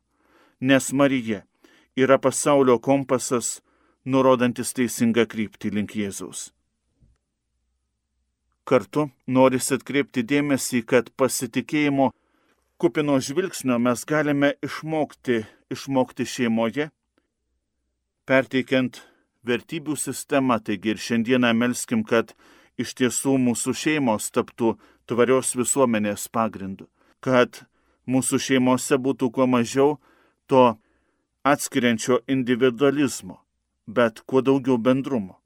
nes 0.60 0.92
Marija 0.92 1.42
yra 1.96 2.18
pasaulio 2.18 2.78
kompasas, 2.78 3.58
nurodantis 4.04 4.72
teisingą 4.76 5.26
kryptį 5.28 5.72
link 5.74 5.94
Jėzaus. 5.98 6.48
Kartu 8.68 9.08
norisi 9.26 9.74
atkreipti 9.76 10.22
dėmesį, 10.28 10.82
kad 10.84 11.10
pasitikėjimo 11.16 12.10
kupino 12.78 13.16
žvilgsnio 13.20 13.78
mes 13.80 14.04
galime 14.06 14.52
išmokti, 14.62 15.40
išmokti 15.72 16.26
šeimoje, 16.28 16.90
perteikiant 18.28 19.00
vertybių 19.48 19.96
sistemą, 19.96 20.60
taigi 20.60 20.92
ir 20.92 21.00
šiandieną 21.00 21.54
melskim, 21.56 22.04
kad 22.04 22.34
iš 22.78 22.94
tiesų 23.00 23.38
mūsų 23.42 23.74
šeimos 23.74 24.28
taptų 24.34 24.76
tvarios 25.08 25.54
visuomenės 25.56 26.28
pagrindu, 26.28 26.86
kad 27.24 27.64
mūsų 28.06 28.38
šeimose 28.46 29.00
būtų 29.00 29.32
kuo 29.34 29.48
mažiau 29.48 29.96
to 30.50 30.78
atskiriančio 31.44 32.20
individualizmo, 32.26 33.38
bet 33.86 34.20
kuo 34.26 34.42
daugiau 34.42 34.78
bendrumo. 34.78 35.38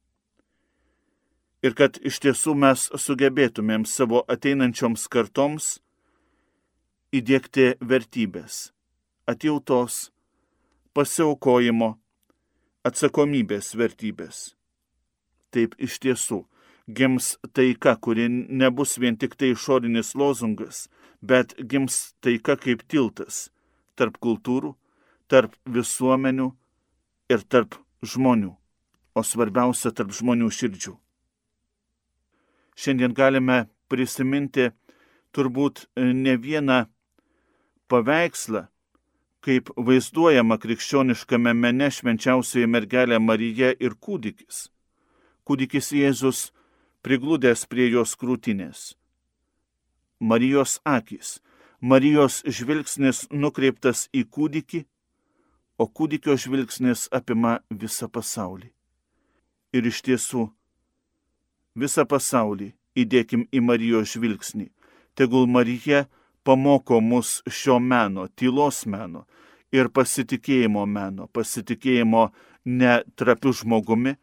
Ir 1.62 1.76
kad 1.78 1.98
iš 2.02 2.18
tiesų 2.24 2.54
mes 2.58 2.88
sugebėtumėm 3.04 3.84
savo 3.86 4.24
ateinančioms 4.34 5.06
kartoms 5.12 5.76
įdėkti 7.14 7.76
vertybės- 7.78 8.72
atjautos, 9.32 10.10
pasiaukojimo, 10.94 11.98
atsakomybės 12.84 13.76
vertybės. 13.78 14.54
Taip 15.52 15.74
iš 15.78 15.98
tiesų 16.02 16.44
gims 16.88 17.36
taika, 17.52 17.96
kuri 17.96 18.28
nebus 18.28 18.98
vien 18.98 19.16
tik 19.16 19.36
tai 19.36 19.52
išorinis 19.54 20.14
lozungas, 20.14 20.88
bet 21.22 21.54
gims 21.68 22.14
taika 22.20 22.56
kaip 22.56 22.82
tiltas 22.88 23.50
tarp 23.94 24.18
kultūrų, 24.18 24.74
tarp 25.32 25.56
visuomenių 25.64 26.50
ir 27.32 27.44
tarp 27.48 27.78
žmonių, 28.04 28.52
o 29.16 29.20
svarbiausia 29.24 29.94
tarp 29.96 30.12
žmonių 30.12 30.50
širdžių. 30.52 30.92
Šiandien 32.76 33.14
galime 33.16 33.64
prisiminti 33.88 34.70
turbūt 35.32 35.86
ne 35.96 36.36
vieną 36.36 36.82
paveikslą, 37.88 38.66
kaip 39.42 39.72
vaizduojama 39.76 40.58
krikščioniškame 40.62 41.52
mene 41.56 41.88
švenčiausioji 41.90 42.68
mergelė 42.70 43.18
Marija 43.20 43.72
ir 43.74 43.96
kūdikis. 43.96 44.68
Kūdikis 45.48 45.90
Jėzus 45.96 46.50
prigludęs 47.02 47.66
prie 47.66 47.88
jos 47.90 48.14
krūtinės. 48.20 48.92
Marijos 50.22 50.78
akis, 50.86 51.40
Marijos 51.82 52.44
žvilgsnis 52.46 53.24
nukreiptas 53.34 54.06
į 54.14 54.22
kūdikį, 54.30 54.84
o 55.78 55.86
kūdikio 55.86 56.36
žvilgsnis 56.38 57.08
apima 57.12 57.58
visą 57.70 58.08
pasaulį. 58.08 58.70
Ir 59.72 59.88
iš 59.88 60.02
tiesų, 60.06 60.46
visą 61.74 62.04
pasaulį 62.08 62.72
įdėkim 62.98 63.46
į 63.52 63.62
Marijos 63.64 64.12
žvilgsnį. 64.16 64.68
Tegul 65.16 65.46
Marija 65.48 66.06
pamoko 66.44 67.00
mus 67.00 67.40
šio 67.48 67.78
meno, 67.80 68.26
tylos 68.28 68.84
meno 68.86 69.26
ir 69.72 69.88
pasitikėjimo 69.88 70.84
meno, 70.86 71.28
pasitikėjimo 71.32 72.28
ne 72.64 73.00
trapiu 73.16 73.52
žmogumi, 73.56 74.16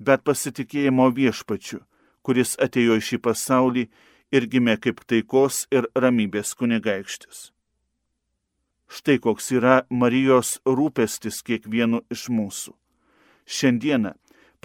bet 0.00 0.24
pasitikėjimo 0.24 1.10
viešpačiu, 1.14 1.82
kuris 2.24 2.56
atėjo 2.60 2.98
į 2.98 3.06
šį 3.08 3.20
pasaulį 3.24 3.88
ir 4.34 4.48
gimė 4.50 4.78
kaip 4.80 5.04
taikos 5.06 5.64
ir 5.70 5.88
ramybės 5.94 6.54
kunigaikštis. 6.58 7.53
Štai 8.88 9.18
koks 9.18 9.50
yra 9.56 9.82
Marijos 9.90 10.58
rūpestis 10.66 11.40
kiekvienu 11.46 12.02
iš 12.12 12.28
mūsų. 12.28 12.74
Šiandieną, 13.44 14.14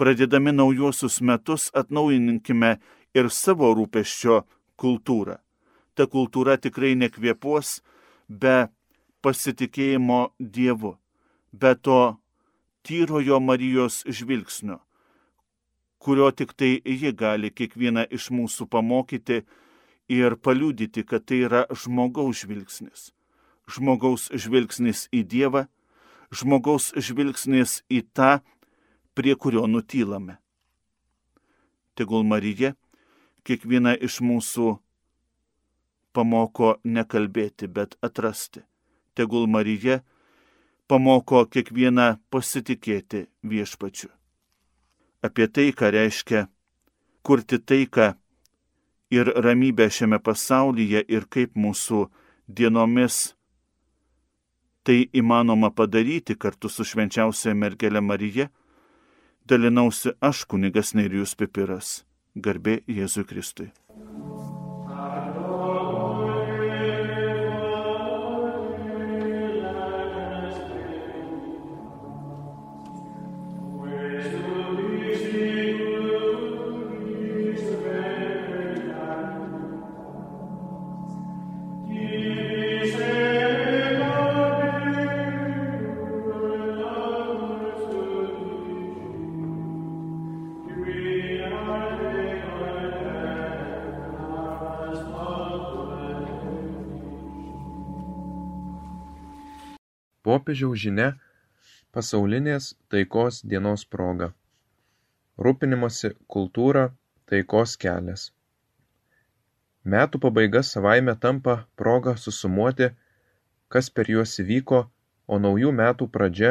pradėdami 0.00 0.52
naujuosius 0.56 1.20
metus, 1.20 1.68
atnaujinkime 1.76 2.76
ir 3.16 3.30
savo 3.30 3.72
rūpeščio 3.76 4.42
kultūrą. 4.80 5.38
Ta 5.94 6.06
kultūra 6.06 6.56
tikrai 6.56 6.94
nekvėpuos 6.96 7.80
be 8.28 8.70
pasitikėjimo 9.20 10.30
Dievu, 10.40 10.94
be 11.52 11.74
to 11.74 12.00
tyrojo 12.86 13.40
Marijos 13.40 14.02
žvilgsnio, 14.06 14.78
kurio 16.00 16.30
tik 16.32 16.54
tai 16.56 16.78
ji 16.84 17.12
gali 17.12 17.50
kiekvieną 17.52 18.06
iš 18.16 18.30
mūsų 18.32 18.68
pamokyti 18.72 19.42
ir 20.10 20.36
paliūdyti, 20.36 21.04
kad 21.04 21.26
tai 21.28 21.44
yra 21.48 21.66
žmogaus 21.70 22.44
žvilgsnis. 22.44 23.10
Žmogaus 23.70 24.28
žvilgsnis 24.34 25.06
į 25.14 25.22
Dievą, 25.30 25.66
žmogaus 26.34 26.90
žvilgsnis 26.96 27.80
į 27.90 28.02
tą, 28.16 28.40
prie 29.14 29.34
kurio 29.34 29.66
nutylame. 29.70 30.38
Tegul 31.94 32.24
Marija 32.26 32.74
kiekvieną 33.46 33.96
iš 34.06 34.20
mūsų 34.24 34.70
pamoko 36.16 36.76
nekalbėti, 36.84 37.68
bet 37.68 37.98
atrasti. 38.02 38.64
Tegul 39.14 39.46
Marija 39.46 40.00
pamoko 40.90 41.44
kiekvieną 41.46 42.16
pasitikėti 42.30 43.26
viešpačiu 43.42 44.10
apie 45.22 45.46
tai, 45.48 45.70
ką 45.72 45.90
reiškia 45.92 46.46
kurti 47.22 47.58
taiką 47.60 48.14
ir 49.12 49.32
ramybę 49.44 49.88
šiame 49.92 50.18
pasaulyje 50.22 51.02
ir 51.08 51.26
kaip 51.28 51.56
mūsų 51.56 52.06
dienomis 52.48 53.34
tai 54.90 55.04
įmanoma 55.14 55.68
padaryti 55.70 56.34
kartu 56.34 56.66
su 56.66 56.82
švenčiausia 56.82 57.52
mergelė 57.54 58.00
Marija, 58.02 58.48
dalinausi 59.46 60.16
aš 60.18 60.40
kunigas 60.50 60.96
Nerijus 60.98 61.36
Pipiras. 61.38 62.00
Garbė 62.34 62.80
Jėzui 62.90 63.22
Kristui. 63.30 63.68
Popiežiaus 100.50 100.80
žinia 100.82 101.08
pasaulinės 101.94 102.64
taikos 102.90 103.36
dienos 103.50 103.84
proga. 103.94 104.26
Rūpinimosi 105.46 106.08
kultūra 106.34 106.80
taikos 107.30 107.76
kelias. 107.84 108.24
Metų 109.94 110.18
pabaiga 110.24 110.62
savaime 110.66 111.14
tampa 111.24 111.54
proga 111.82 112.16
susumuoti, 112.22 112.88
kas 113.70 113.90
per 113.94 114.10
juos 114.10 114.32
įvyko, 114.42 114.80
o 115.30 115.38
naujų 115.44 115.70
metų 115.82 116.08
pradžia 116.16 116.50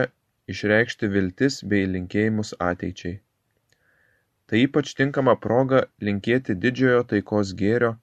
išreikšti 0.54 1.10
viltis 1.16 1.60
bei 1.74 1.90
linkėjimus 1.96 2.54
ateičiai. 2.70 3.18
Tai 4.48 4.62
ypač 4.68 4.94
tinkama 5.02 5.36
proga 5.48 5.82
linkėti 6.00 6.56
didžiojo 6.68 7.04
taikos 7.12 7.52
gėrio, 7.64 7.98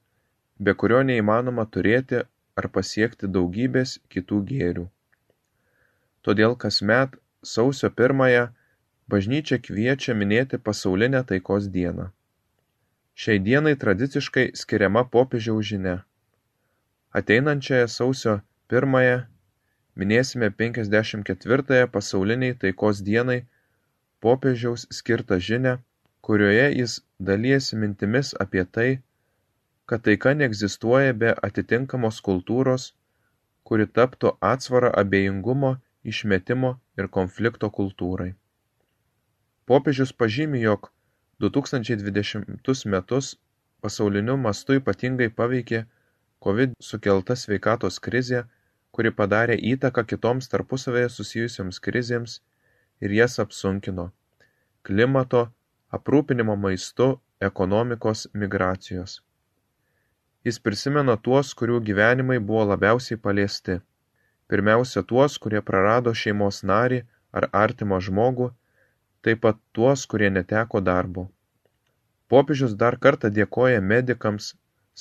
be 0.60 0.76
kurio 0.76 1.00
neįmanoma 1.12 1.64
turėti 1.78 2.20
ar 2.60 2.70
pasiekti 2.76 3.32
daugybės 3.38 3.96
kitų 4.12 4.42
gėrių 4.52 4.86
todėl 6.26 6.56
kasmet 6.62 7.14
sausio 7.54 7.90
pirmąją 8.00 8.48
bažnyčia 9.12 9.58
kviečia 9.62 10.14
minėti 10.18 10.58
pasaulinę 10.68 11.22
taikos 11.30 11.68
dieną. 11.76 12.10
Šiai 13.16 13.38
dienai 13.40 13.76
tradiciškai 13.82 14.50
skiriama 14.60 15.06
popiežiaus 15.12 15.70
žinia. 15.70 15.96
Ateinančiąją 17.16 17.86
sausio 17.88 18.34
pirmąją 18.68 19.20
minėsime 20.02 20.50
54-ąją 20.62 21.86
pasauliniai 21.94 22.58
taikos 22.64 23.00
dienai 23.06 23.38
popiežiaus 24.20 24.84
skirtą 24.98 25.38
žinę, 25.48 25.78
kurioje 26.26 26.66
jis 26.80 26.98
dalyjasi 27.30 27.78
mintimis 27.80 28.34
apie 28.44 28.66
tai, 28.76 28.90
kad 29.86 30.02
taika 30.02 30.34
neegzistuoja 30.34 31.14
be 31.14 31.32
atitinkamos 31.48 32.20
kultūros, 32.28 32.90
kuri 33.66 33.86
taptų 33.86 34.34
atsvara 34.52 34.90
abejingumo 35.02 35.76
išmetimo 36.12 36.76
ir 37.00 37.08
konflikto 37.16 37.70
kultūrai. 37.78 38.34
Popiežius 39.66 40.12
pažymi, 40.12 40.60
jog 40.62 40.90
2020 41.42 42.86
metus 42.94 43.32
pasauliniu 43.82 44.36
mastu 44.40 44.78
ypatingai 44.80 45.28
paveikė 45.40 45.82
COVID 46.46 46.76
sukelta 46.88 47.36
sveikatos 47.36 47.98
krizė, 48.06 48.44
kuri 48.94 49.12
padarė 49.18 49.56
įtaką 49.72 50.06
kitoms 50.12 50.48
tarpusavėje 50.52 51.10
susijusiams 51.16 51.82
krizėms 51.86 52.38
ir 53.04 53.12
jas 53.18 53.36
apsunkino- 53.42 54.06
klimato, 54.86 55.42
aprūpinimo 55.98 56.56
maistu, 56.56 57.08
ekonomikos, 57.50 58.28
migracijos. 58.32 59.20
Jis 60.46 60.62
prisimena 60.62 61.16
tuos, 61.16 61.52
kurių 61.58 61.82
gyvenimai 61.90 62.38
buvo 62.38 62.64
labiausiai 62.70 63.18
paliesti 63.18 63.80
pirmiausia 64.52 65.02
tuos, 65.12 65.38
kurie 65.44 65.62
prarado 65.70 66.12
šeimos 66.22 66.62
narį 66.70 67.00
ar 67.40 67.48
artimą 67.64 67.98
žmogų, 68.08 68.50
taip 69.26 69.42
pat 69.46 69.58
tuos, 69.78 70.04
kurie 70.12 70.30
neteko 70.34 70.82
darbo. 70.90 71.26
Popiežius 72.32 72.74
dar 72.82 72.96
kartą 73.06 73.30
dėkoja 73.38 73.82
medikams, 73.92 74.52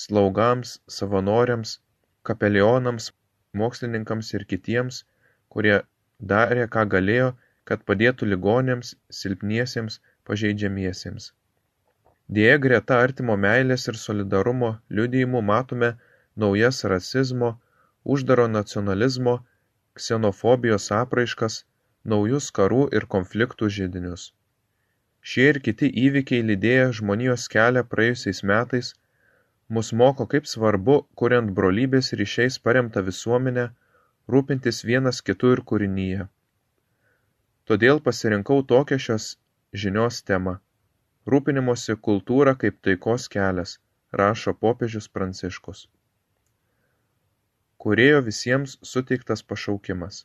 slaugams, 0.04 0.76
savanoriams, 0.96 1.78
kapelionams, 2.28 3.10
mokslininkams 3.62 4.32
ir 4.36 4.44
kitiems, 4.52 5.02
kurie 5.54 5.76
darė, 6.32 6.66
ką 6.74 6.84
galėjo, 6.94 7.32
kad 7.68 7.82
padėtų 7.90 8.28
ligonėms, 8.32 8.94
silpniesiems, 9.20 10.00
pažeidžiamiesiems. 10.28 11.32
Dėja 12.36 12.58
greta 12.66 12.98
artimo 13.06 13.36
meilės 13.46 13.86
ir 13.90 13.98
solidarumo 14.02 14.70
liudijimų 14.98 15.42
matome 15.50 15.92
naujas 16.44 16.82
rasizmo, 16.92 17.52
uždaro 18.14 18.46
nacionalizmo, 18.48 19.34
ksenofobijos 19.98 20.90
apraiškas, 21.02 21.64
naujus 22.12 22.50
karų 22.58 22.82
ir 22.98 23.06
konfliktų 23.14 23.68
židinius. 23.78 24.28
Šie 25.30 25.48
ir 25.52 25.58
kiti 25.68 25.88
įvykiai 26.06 26.44
lydėję 26.50 26.86
žmonijos 27.00 27.48
kelią 27.54 27.82
praėjusiais 27.92 28.42
metais 28.50 28.92
mus 29.68 29.90
moko, 30.00 30.26
kaip 30.32 30.46
svarbu, 30.46 30.96
kuriant 31.18 31.50
brolybės 31.56 32.12
ryšiais 32.20 32.60
paremtą 32.68 33.02
visuomenę, 33.08 33.64
rūpintis 34.34 34.84
vienas 34.90 35.18
kitu 35.30 35.50
ir 35.56 35.64
kūrinyje. 35.70 36.28
Todėl 37.66 38.00
pasirinkau 38.06 38.62
tokią 38.74 39.00
šios 39.08 39.26
žinios 39.84 40.22
temą- 40.30 40.56
rūpinimosi 41.34 41.98
kultūra 42.08 42.54
kaip 42.62 42.78
taikos 42.88 43.26
kelias, 43.36 43.78
rašo 44.22 44.54
popiežius 44.54 45.08
Pranciškus. 45.16 45.86
Kurėjo 47.84 48.20
visiems 48.26 48.76
suteiktas 48.90 49.42
pašaukimas. 49.50 50.22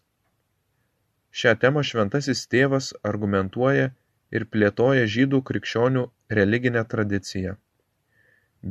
Šią 1.39 1.51
temą 1.63 1.83
šventasis 1.89 2.43
tėvas 2.53 2.87
argumentuoja 3.11 3.89
ir 4.37 4.45
plėtoja 4.53 5.09
žydų 5.15 5.41
krikščionių 5.49 6.03
religinę 6.39 6.83
tradiciją. 6.93 7.57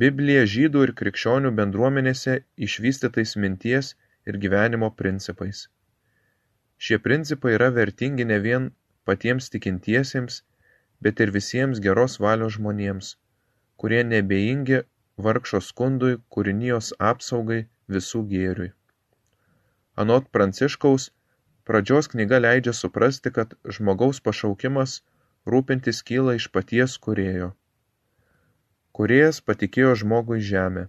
Biblija 0.02 0.42
žydų 0.54 0.82
ir 0.86 0.92
krikščionių 1.00 1.50
bendruomenėse 1.60 2.36
išvystytais 2.68 3.36
minties 3.44 3.94
ir 4.30 4.38
gyvenimo 4.44 4.90
principais. 5.02 5.64
Šie 6.80 6.98
principai 7.06 7.56
yra 7.56 7.68
vertingi 7.78 8.24
ne 8.32 8.38
vien 8.44 8.68
patiems 9.08 9.50
tikintiesiems, 9.54 10.42
bet 11.04 11.20
ir 11.24 11.32
visiems 11.36 11.80
geros 11.86 12.16
valios 12.24 12.56
žmonėms, 12.56 13.10
kurie 13.80 14.00
nebeingi 14.12 14.80
vargšo 15.26 15.60
skundui, 15.68 16.16
kūrinijos 16.32 16.92
apsaugai, 17.12 17.64
visų 17.94 18.22
gėriui. 18.32 18.70
Anot 20.00 20.28
Pranciškaus, 20.34 21.10
pradžios 21.68 22.08
knyga 22.12 22.38
leidžia 22.40 22.74
suprasti, 22.76 23.32
kad 23.38 23.56
žmogaus 23.76 24.22
pašaukimas 24.26 25.00
rūpintis 25.54 26.00
kyla 26.10 26.36
iš 26.38 26.46
paties 26.54 26.96
kurėjo. 27.06 27.50
Kurėjas 28.96 29.42
patikėjo 29.48 29.92
žmogui 30.02 30.40
žemę. 30.52 30.86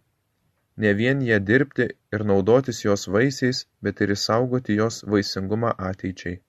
Ne 0.83 0.93
vien 0.99 1.19
ją 1.27 1.37
dirbti 1.49 1.87
ir 2.15 2.23
naudotis 2.31 2.81
jos 2.85 3.07
vaisiais, 3.15 3.65
bet 3.85 4.01
ir 4.01 4.15
išsaugoti 4.15 4.77
jos 4.79 5.03
vaisingumą 5.13 5.73
ateičiai. 5.89 6.39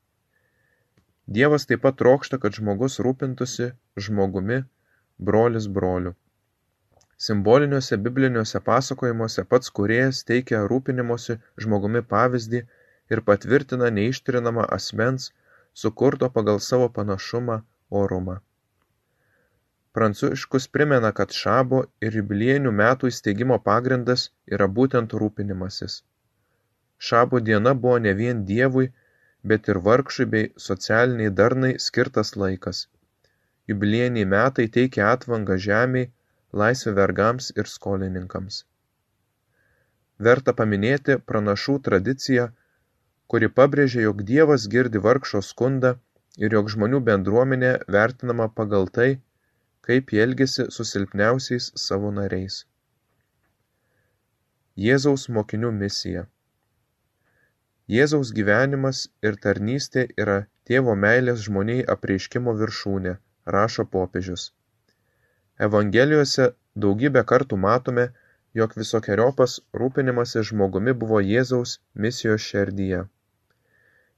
Dievas 1.26 1.66
taip 1.66 1.82
pat 1.84 1.98
trokšta, 2.00 2.38
kad 2.42 2.56
žmogus 2.58 2.98
rūpintųsi 3.06 3.72
žmogumi, 4.06 4.62
brolis 5.18 5.68
broliu. 5.78 6.14
Simboliniuose 7.22 7.96
bibliniuose 8.04 8.60
pasakojimuose 8.68 9.42
pats 9.54 9.72
kurėjas 9.78 10.22
teikia 10.30 10.62
rūpinimosi 10.70 11.36
žmogumi 11.64 12.00
pavyzdį 12.12 12.60
ir 13.14 13.20
patvirtina 13.28 13.90
neištrinamą 13.98 14.64
asmens, 14.76 15.28
sukurto 15.82 16.28
pagal 16.36 16.58
savo 16.68 16.88
panašumą, 16.96 17.58
orumą. 18.00 18.40
Pranciškus 19.96 20.66
primena, 20.76 21.10
kad 21.18 21.34
šabo 21.36 21.82
ir 22.08 22.16
jubiliejinių 22.18 22.72
metų 22.80 23.10
įsteigimo 23.12 23.58
pagrindas 23.68 24.24
yra 24.56 24.68
būtent 24.78 25.14
rūpinimasis. 25.22 25.96
Šabo 27.10 27.40
diena 27.50 27.74
buvo 27.84 27.98
ne 28.06 28.14
vien 28.20 28.40
Dievui, 28.48 28.86
bet 29.52 29.68
ir 29.68 29.80
vargšui 29.88 30.26
bei 30.34 30.50
socialiniai 30.66 31.34
darnai 31.42 31.72
skirtas 31.86 32.34
laikas. 32.44 32.82
Jubiliejiniai 33.70 34.30
metai 34.34 34.66
teikia 34.78 35.10
atvangą 35.12 35.58
žemiai, 35.68 36.08
laisvę 36.60 36.92
vergams 36.98 37.50
ir 37.56 37.70
skolininkams. 37.74 38.62
Verta 40.28 40.54
paminėti 40.60 41.16
pranašų 41.30 41.76
tradiciją, 41.88 42.48
kuri 43.32 43.48
pabrėžia, 43.60 44.02
jog 44.08 44.24
Dievas 44.32 44.68
girdi 44.74 45.02
vargšo 45.06 45.42
skundą 45.50 45.94
ir 46.38 46.58
jog 46.58 46.68
žmonių 46.74 47.00
bendruomenė 47.08 47.72
vertinama 47.96 48.50
pagal 48.60 48.90
tai, 48.98 49.08
kaip 49.88 50.12
ji 50.14 50.22
elgiasi 50.26 50.68
su 50.76 50.86
silpniausiais 50.92 51.72
savo 51.86 52.12
nariais. 52.20 52.62
Jėzaus 54.86 55.28
mokinių 55.38 55.72
misija 55.80 56.28
Jėzaus 57.92 58.28
gyvenimas 58.36 58.98
ir 59.28 59.34
tarnystė 59.44 60.02
yra 60.22 60.36
tėvo 60.70 60.92
meilės 61.04 61.40
žmoniai 61.46 61.82
apreiškimo 61.94 62.52
viršūnė, 62.60 63.14
rašo 63.54 63.84
popiežius. 63.94 64.44
Evangelijose 65.58 66.48
daugybę 66.76 67.24
kartų 67.24 67.56
matome, 67.66 68.08
jog 68.54 68.74
visokiojopas 68.76 69.60
rūpinimasis 69.82 70.50
žmogumi 70.50 70.96
buvo 71.04 71.20
Jėzaus 71.20 71.78
misijos 71.94 72.42
šerdyje. 72.48 73.04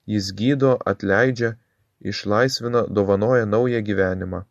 Jis 0.07 0.33
gydo, 0.41 0.79
atleidžia, 0.95 1.55
išlaisvina, 2.01 2.87
dovanoja 2.89 3.47
naują 3.47 3.83
gyvenimą 3.83 4.45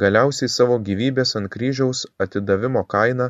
galiausiai 0.00 0.48
savo 0.48 0.78
gyvybės 0.88 1.34
ant 1.38 1.50
kryžiaus 1.54 2.06
atidavimo 2.24 2.82
kaina 2.94 3.28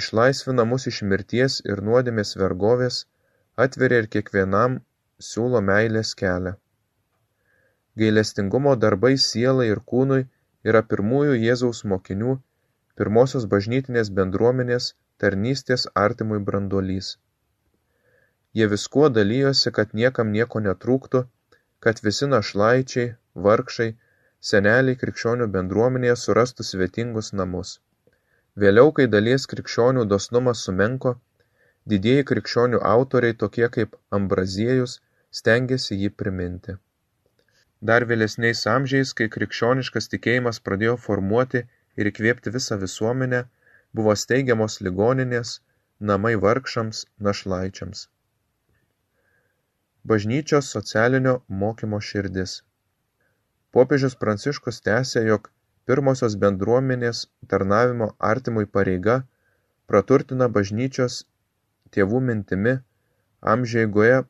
išlaisvina 0.00 0.64
mus 0.70 0.86
iš 0.90 1.02
mirties 1.10 1.58
ir 1.72 1.82
nuodėmės 1.88 2.34
vergovės, 2.40 3.04
atveria 3.64 4.02
ir 4.02 4.08
kiekvienam 4.14 4.80
siūlo 5.28 5.62
meilės 5.68 6.14
kelią. 6.22 6.56
Gailestingumo 8.02 8.74
darbai 8.76 9.14
sielai 9.26 9.68
ir 9.70 9.80
kūnui 9.92 10.26
yra 10.70 10.82
pirmųjų 10.92 11.36
Jėzaus 11.42 11.84
mokinių, 11.92 12.36
pirmosios 13.00 13.46
bažnytinės 13.52 14.10
bendruomenės 14.18 14.88
tarnystės 15.22 15.86
artimui 16.06 16.40
branduolys. 16.48 17.10
Jie 18.56 18.66
viskuo 18.72 19.08
dalyjosi, 19.18 19.72
kad 19.78 19.94
niekam 20.00 20.32
nieko 20.36 20.62
netrūktų, 20.66 21.22
kad 21.86 22.00
visi 22.06 22.28
našlaičiai, 22.32 23.10
vargšai, 23.46 23.88
seneliai 24.50 24.98
krikščionių 25.02 25.48
bendruomenėje 25.56 26.16
surastų 26.22 26.66
svetingus 26.70 27.32
namus. 27.40 27.74
Vėliau, 28.64 28.92
kai 28.96 29.06
dalies 29.14 29.44
krikščionių 29.52 30.06
dosnumas 30.12 30.64
sumenko, 30.68 31.14
didieji 31.92 32.24
krikščionių 32.32 32.80
autoriai 32.94 33.36
tokie 33.44 33.68
kaip 33.76 34.00
Ambraziejus 34.18 34.98
stengiasi 35.40 36.00
jį 36.02 36.12
priminti. 36.22 36.78
Dar 37.88 38.06
vėlesniais 38.10 38.64
amžiais, 38.72 39.12
kai 39.18 39.28
krikščioniškas 39.36 40.10
tikėjimas 40.12 40.62
pradėjo 40.68 40.96
formuoti 41.06 41.64
ir 42.00 42.10
įkvėpti 42.12 42.52
visą 42.58 42.78
visuomenę, 42.82 43.42
buvo 43.96 44.14
steigiamos 44.22 44.80
ligoninės, 44.86 45.58
namai 46.12 46.34
vargšams, 46.46 47.04
našlaičiams. 47.28 48.06
Bažnyčios 50.12 50.72
socialinio 50.76 51.36
mokymo 51.64 52.00
širdis 52.08 52.60
popiežius 53.76 54.14
pranciškus 54.16 54.78
tęsia 54.88 55.22
jog 55.28 55.48
pirmosios 55.88 56.34
bendruomenės 56.42 57.18
tarnavimo 57.52 58.06
artimui 58.28 58.68
pareiga 58.76 59.16
praturtina 59.92 60.46
bažnyčios 60.54 61.16
tėvų 61.96 62.22
mintimi 62.28 62.72
amžių 63.54 63.82
eigoje 63.82 64.22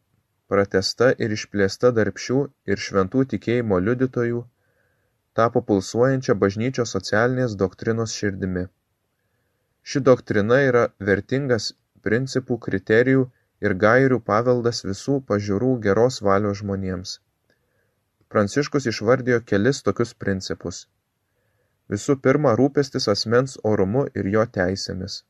pratęsta 0.53 1.13
ir 1.27 1.33
išplėsta 1.37 1.93
darbščių 2.01 2.43
ir 2.73 2.85
šventų 2.89 3.25
tikėjimo 3.33 3.81
liudytojų 3.89 4.45
tapo 5.37 5.61
pulsuojančia 5.69 6.35
bažnyčios 6.43 6.93
socialinės 6.97 7.57
doktrinos 7.63 8.15
širdimi. 8.19 8.65
Ši 9.87 10.01
doktrina 10.09 10.61
yra 10.69 10.85
vertingas 11.09 11.73
principų, 12.07 12.57
kriterijų 12.67 13.27
ir 13.67 13.75
gairių 13.85 14.19
paveldas 14.31 14.83
visų 14.89 15.21
pažiūrų 15.31 15.73
geros 15.87 16.23
valios 16.29 16.63
žmonėms. 16.63 17.13
Pranciškus 18.33 18.89
išvardijo 18.93 19.43
kelis 19.51 19.83
tokius 19.87 20.15
principus. 20.25 20.87
Visų 21.93 22.17
pirma, 22.25 22.57
rūpestis 22.59 23.07
asmens 23.13 23.59
orumu 23.73 24.07
ir 24.21 24.31
jo 24.33 24.47
teisėmis. 24.57 25.21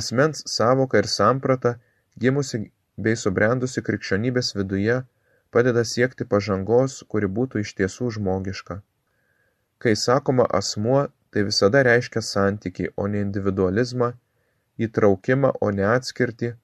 Asmens 0.00 0.42
savoka 0.50 0.98
ir 0.98 1.06
samprata, 1.12 1.76
gimusi 2.18 2.64
bei 2.96 3.16
subrendusi 3.22 3.82
krikščionybės 3.86 4.54
viduje, 4.56 5.00
padeda 5.52 5.84
siekti 5.84 6.26
pažangos, 6.32 7.02
kuri 7.12 7.28
būtų 7.38 7.62
iš 7.64 7.74
tiesų 7.80 8.10
žmogiška. 8.18 8.80
Kai 9.78 9.94
sakoma 10.02 10.46
asmuo, 10.58 11.06
tai 11.30 11.44
visada 11.48 11.82
reiškia 11.84 12.22
santykį, 12.28 12.88
o 12.96 13.06
ne 13.12 13.20
individualizmą, 13.26 14.12
įtraukimą, 14.86 15.52
o 15.60 15.70
ne 15.78 15.84
atskirtį, 15.92 16.54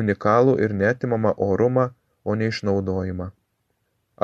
unikalų 0.00 0.56
ir 0.66 0.74
netimamą 0.82 1.34
orumą, 1.48 1.90
o 2.24 2.34
ne 2.34 2.50
išnaudojimą. 2.52 3.30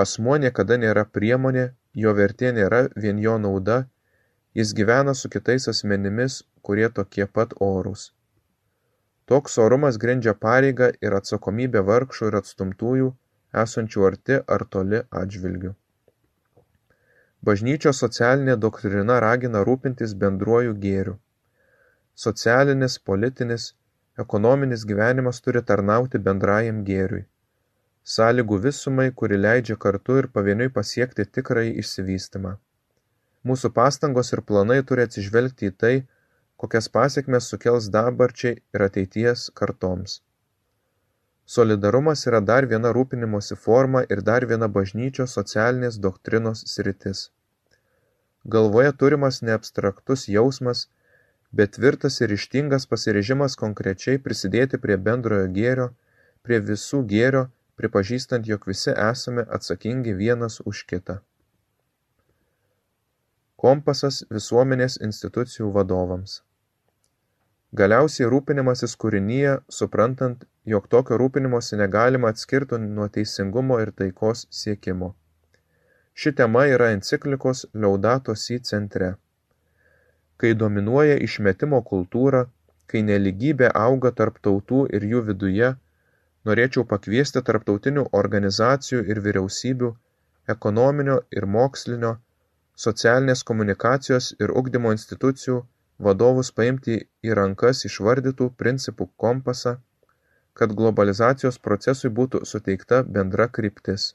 Asmuo 0.05 0.39
niekada 0.45 0.79
nėra 0.85 1.05
priemonė, 1.17 1.67
jo 2.05 2.15
vertė 2.19 2.53
nėra 2.57 2.87
vien 2.97 3.19
jo 3.27 3.37
nauda, 3.39 3.83
jis 4.55 4.73
gyvena 4.79 5.15
su 5.15 5.29
kitais 5.29 5.69
asmenimis, 5.75 6.43
kurie 6.63 6.89
tokie 6.89 7.27
pat 7.27 7.55
orūs. 7.61 8.11
Toks 9.31 9.59
orumas 9.65 9.99
grindžia 10.03 10.35
pareigą 10.47 10.89
ir 11.07 11.15
atsakomybę 11.19 11.83
vargšų 11.89 12.31
ir 12.31 12.39
atstumtųjų, 12.41 13.11
esančių 13.65 14.07
arti 14.09 14.39
ar 14.57 14.65
toli 14.75 15.03
atžvilgių. 15.23 15.75
Bažnyčios 17.49 18.01
socialinė 18.03 18.57
doktrina 18.65 19.19
ragina 19.23 19.63
rūpintis 19.69 20.15
bendruoju 20.25 20.75
gėriu. 20.87 21.15
Socialinis, 22.25 22.99
politinis, 23.11 23.65
ekonominis 24.25 24.85
gyvenimas 24.91 25.41
turi 25.47 25.63
tarnauti 25.71 26.21
bendrajam 26.29 26.83
gėriui. 26.91 27.25
Sąlygų 28.15 28.59
visumai, 28.67 29.09
kuri 29.23 29.39
leidžia 29.39 29.79
kartu 29.87 30.19
ir 30.21 30.29
pavieniui 30.37 30.71
pasiekti 30.77 31.27
tikrąjį 31.39 31.75
išsivystymą. 31.83 32.57
Mūsų 33.51 33.71
pastangos 33.77 34.33
ir 34.37 34.43
planai 34.49 34.81
turi 34.89 35.07
atsižvelgti 35.07 35.71
į 35.71 35.75
tai, 35.83 35.95
kokias 36.63 36.87
pasiekmes 36.97 37.49
sukels 37.51 37.89
dabarčiai 37.95 38.59
ir 38.75 38.83
ateities 38.87 39.49
kartoms. 39.61 40.21
Solidarumas 41.55 42.21
yra 42.31 42.39
dar 42.51 42.67
viena 42.71 42.93
rūpinimosi 42.97 43.57
forma 43.63 44.03
ir 44.15 44.21
dar 44.29 44.47
viena 44.51 44.69
bažnyčios 44.77 45.35
socialinės 45.39 45.99
doktrinos 46.05 46.63
sritis. 46.73 47.23
Galvoje 48.55 48.93
turimas 49.01 49.41
neabstraktus 49.49 50.29
jausmas, 50.35 50.85
bet 51.53 51.75
tvirtas 51.79 52.21
ir 52.23 52.31
ryžtingas 52.35 52.87
pasirežimas 52.93 53.59
konkrečiai 53.65 54.23
prisidėti 54.29 54.81
prie 54.85 55.01
bendrojo 55.09 55.51
gėrio, 55.59 55.89
prie 56.47 56.63
visų 56.71 57.03
gėrio, 57.11 57.43
pripažįstant, 57.83 58.47
jog 58.47 58.71
visi 58.71 58.95
esame 59.09 59.49
atsakingi 59.59 60.15
vienas 60.23 60.61
už 60.63 60.87
kitą. 60.95 61.19
Kompasas 63.67 64.23
visuomenės 64.31 65.03
institucijų 65.11 65.75
vadovams. 65.75 66.41
Galiausiai 67.81 68.27
rūpinimasis 68.29 68.93
kūrinyje, 69.03 69.53
suprantant, 69.75 70.43
jog 70.73 70.89
tokio 70.95 71.17
rūpinimosi 71.21 71.79
negalima 71.81 72.33
atskirti 72.35 72.77
nuo 72.83 73.07
teisingumo 73.15 73.79
ir 73.85 73.93
taikos 74.01 74.43
siekimo. 74.59 75.09
Ši 76.13 76.35
tema 76.41 76.67
yra 76.73 76.91
enciklikos 76.97 77.65
Laudato 77.85 78.35
Si 78.43 78.59
centre. 78.71 79.09
Kai 80.37 80.53
dominuoja 80.65 81.17
išmetimo 81.29 81.81
kultūra, 81.89 82.45
kai 82.93 83.05
neligybė 83.09 83.73
auga 83.87 84.13
tarp 84.21 84.37
tautų 84.45 84.85
ir 84.99 85.09
jų 85.15 85.25
viduje, 85.33 85.75
norėčiau 86.45 86.85
pakviesti 86.95 87.41
tarptautinių 87.49 88.09
organizacijų 88.23 89.07
ir 89.15 89.25
vyriausybių, 89.31 89.95
ekonominio 90.59 91.23
ir 91.41 91.49
mokslinio, 91.57 92.17
socialinės 92.77 93.49
komunikacijos 93.49 94.35
ir 94.45 94.53
ugdymo 94.61 94.93
institucijų 94.93 95.63
vadovus 96.07 96.51
paimti 96.59 96.99
į 97.23 97.37
rankas 97.39 97.85
išvardytų 97.89 98.49
principų 98.63 99.09
kompasą, 99.25 99.77
kad 100.59 100.75
globalizacijos 100.81 101.59
procesui 101.67 102.11
būtų 102.19 102.43
suteikta 102.49 103.03
bendra 103.17 103.47
kryptis. 103.59 104.13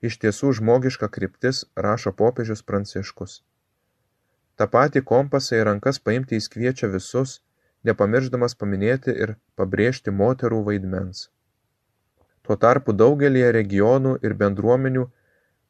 Iš 0.00 0.16
tiesų 0.22 0.54
žmogiška 0.58 1.10
kryptis 1.12 1.62
rašo 1.86 2.12
popiežius 2.22 2.64
Pranciškus. 2.64 3.42
Ta 4.56 4.66
pati 4.66 5.04
kompasą 5.12 5.60
į 5.60 5.66
rankas 5.68 6.00
paimti 6.06 6.40
jis 6.40 6.48
kviečia 6.54 6.88
visus, 6.94 7.38
nepamiršdamas 7.84 8.56
paminėti 8.62 9.14
ir 9.24 9.36
pabrėžti 9.60 10.12
moterų 10.22 10.64
vaidmens. 10.66 11.28
Tuo 12.42 12.56
tarpu 12.56 12.96
daugelie 12.96 13.46
regionų 13.56 14.18
ir 14.26 14.34
bendruomenių 14.42 15.08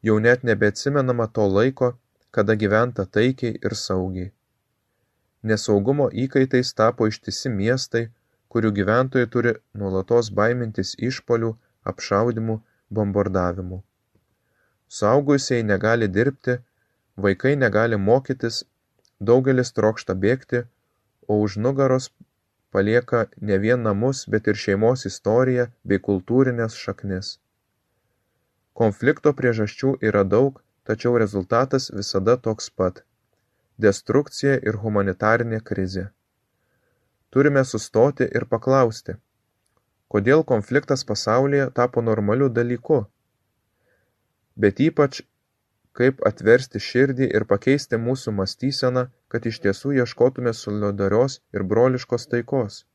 jau 0.07 0.19
net 0.19 0.43
nebeatsimenama 0.47 1.27
to 1.37 1.47
laiko, 1.47 1.95
kada 2.31 2.55
gyventa 2.55 3.05
taikiai 3.05 3.59
ir 3.59 3.75
saugiai. 3.75 4.31
Nesaugumo 5.43 6.07
įkaitais 6.23 6.73
tapo 6.77 7.07
ištisi 7.09 7.49
miestai, 7.49 8.03
kurių 8.53 8.71
gyventojai 8.77 9.29
turi 9.35 9.53
nuolatos 9.81 10.29
baimintis 10.39 10.91
išpolių, 11.09 11.49
apšaudymų, 11.91 12.57
bombardavimų. 12.97 13.79
Suaugusieji 14.97 15.63
negali 15.63 16.09
dirbti, 16.17 16.57
vaikai 17.25 17.55
negali 17.55 17.97
mokytis, 17.97 18.63
daugelis 19.29 19.73
trokšta 19.77 20.15
bėgti, 20.25 20.63
o 21.27 21.39
už 21.45 21.57
nugaros 21.65 22.09
palieka 22.75 23.25
ne 23.49 23.57
vien 23.65 23.81
namus, 23.87 24.25
bet 24.33 24.47
ir 24.51 24.59
šeimos 24.65 25.07
istoriją 25.09 25.69
bei 25.87 26.03
kultūrinės 26.09 26.75
šaknis. 26.85 27.37
Konflikto 28.81 29.33
priežasčių 29.39 29.95
yra 30.09 30.23
daug, 30.35 30.61
tačiau 30.87 31.17
rezultatas 31.23 31.89
visada 31.95 32.37
toks 32.47 32.69
pat 32.69 33.03
destrukcija 33.77 34.57
ir 34.59 34.77
humanitarinė 34.83 35.61
krizė. 35.63 36.09
Turime 37.31 37.63
sustoti 37.65 38.27
ir 38.27 38.45
paklausti, 38.45 39.15
kodėl 40.11 40.43
konfliktas 40.43 41.05
pasaulyje 41.07 41.69
tapo 41.73 42.01
normaliu 42.01 42.49
dalyku, 42.49 43.05
bet 44.55 44.81
ypač 44.83 45.21
kaip 45.97 46.21
atversti 46.27 46.79
širdį 46.79 47.27
ir 47.37 47.45
pakeisti 47.47 47.99
mūsų 47.99 48.33
mąstyseną, 48.37 49.05
kad 49.31 49.47
iš 49.47 49.59
tiesų 49.65 49.95
ieškotume 50.03 50.53
solidarios 50.55 51.39
ir 51.55 51.63
broliškos 51.71 52.27
taikos. 52.31 52.85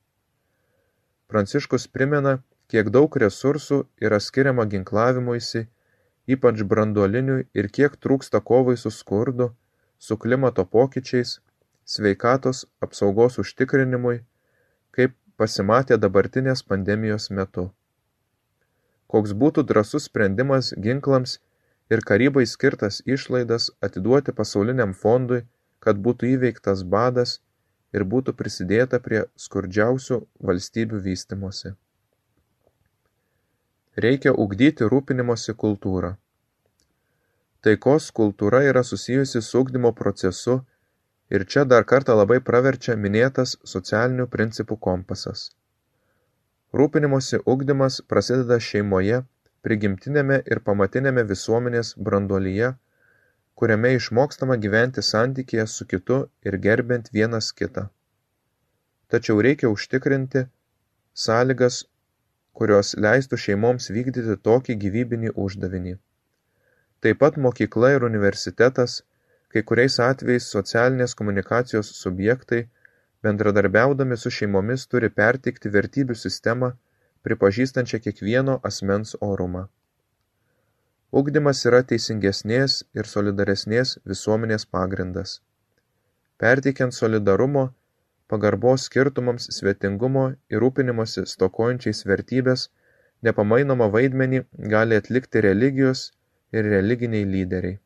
Pranciškus 1.29 1.89
primena, 1.93 2.39
kiek 2.73 2.91
daug 2.95 3.17
resursų 3.23 3.83
yra 4.01 4.21
skiriama 4.23 4.67
ginklavimuisi, 4.73 5.67
ypač 6.27 6.63
branduoliniui 6.71 7.47
ir 7.55 7.69
kiek 7.79 7.97
trūksta 8.03 8.41
kovai 8.51 8.77
su 8.81 8.91
skurdu, 8.91 9.51
su 9.99 10.17
klimato 10.17 10.65
pokyčiais, 10.65 11.41
sveikatos 11.85 12.67
apsaugos 12.81 13.39
užtikrinimui, 13.43 14.21
kaip 14.91 15.15
pasimatė 15.41 15.99
dabartinės 16.03 16.63
pandemijos 16.71 17.31
metu. 17.31 17.71
Koks 19.07 19.35
būtų 19.43 19.63
drasus 19.71 20.09
sprendimas 20.11 20.73
ginklams 20.87 21.39
ir 21.91 22.03
karybai 22.11 22.47
skirtas 22.47 23.03
išlaidas 23.07 23.71
atiduoti 23.89 24.35
pasauliniam 24.41 24.95
fondui, 25.03 25.45
kad 25.79 26.01
būtų 26.07 26.33
įveiktas 26.35 26.83
badas 26.83 27.39
ir 27.95 28.05
būtų 28.13 28.35
prisidėta 28.41 29.01
prie 29.01 29.25
skurdžiausių 29.47 30.21
valstybių 30.51 31.03
vystimosi. 31.05 31.77
Reikia 33.97 34.33
ugdyti 34.45 34.89
rūpinimosi 34.93 35.55
kultūrą. 35.57 36.17
Taikos 37.65 38.11
kultūra 38.19 38.63
yra 38.71 38.83
susijusi 38.85 39.43
su 39.43 39.61
ugdymo 39.65 39.93
procesu 40.01 40.57
ir 41.31 41.45
čia 41.53 41.65
dar 41.65 41.85
kartą 41.93 42.17
labai 42.19 42.39
praverčia 42.49 42.97
minėtas 43.05 43.57
socialinių 43.73 44.27
principų 44.35 44.77
kompasas. 44.89 45.49
Rūpinimosi 46.77 47.41
ugdymas 47.55 48.01
prasideda 48.13 48.59
šeimoje, 48.69 49.23
prigimtinėme 49.67 50.43
ir 50.53 50.61
pamatiniame 50.69 51.25
visuomenės 51.31 51.95
branduolyje, 52.09 52.73
kuriame 53.57 53.95
išmokstama 53.97 54.59
gyventi 54.63 55.03
santykėje 55.11 55.67
su 55.75 55.87
kitu 55.93 56.19
ir 56.49 56.59
gerbent 56.67 57.09
vienas 57.19 57.53
kitą. 57.61 57.89
Tačiau 59.09 59.41
reikia 59.47 59.71
užtikrinti 59.73 60.45
sąlygas, 61.27 61.85
kurios 62.53 62.93
leistų 63.07 63.39
šeimoms 63.47 63.89
vykdyti 63.97 64.37
tokį 64.49 64.77
gyvybinį 64.85 65.33
uždavinį. 65.47 65.97
Taip 67.07 67.21
pat 67.23 67.37
mokykla 67.39 67.93
ir 67.95 68.05
universitetas, 68.07 68.93
kai 69.55 69.61
kuriais 69.71 69.97
atvejais 70.03 70.47
socialinės 70.55 71.13
komunikacijos 71.19 71.91
subjektai, 71.99 72.65
bendradarbiaudami 73.23 74.19
su 74.19 74.33
šeimomis 74.37 74.87
turi 74.95 75.11
perteikti 75.21 75.71
vertybių 75.77 76.17
sistemą, 76.23 76.71
pripažįstančią 77.29 78.01
kiekvieno 78.09 78.57
asmens 78.71 79.15
orumą. 79.29 79.63
Ugdymas 81.23 81.63
yra 81.71 81.85
teisingesnės 81.93 82.81
ir 82.99 83.13
solidaresnės 83.13 83.95
visuomenės 84.15 84.67
pagrindas. 84.79 85.39
Perteikiant 86.43 86.99
solidarumo, 86.99 87.69
pagarbos 88.35 88.91
skirtumams, 88.91 89.47
svetingumo 89.61 90.27
ir 90.51 90.65
rūpinimosi 90.67 91.29
stokojančiais 91.37 92.03
vertybės, 92.11 92.69
nepamainomą 93.23 93.93
vaidmenį 93.95 94.45
gali 94.77 95.03
atlikti 95.05 95.47
religijos 95.51 96.09
ir 96.57 96.71
religiniai 96.73 97.27
lyderiai. 97.29 97.79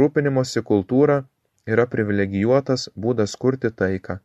Rūpinimosi 0.00 0.62
kultūra 0.66 1.16
yra 1.66 1.86
privilegijuotas 1.92 2.88
būdas 3.06 3.36
kurti 3.44 3.70
taiką. 3.82 4.20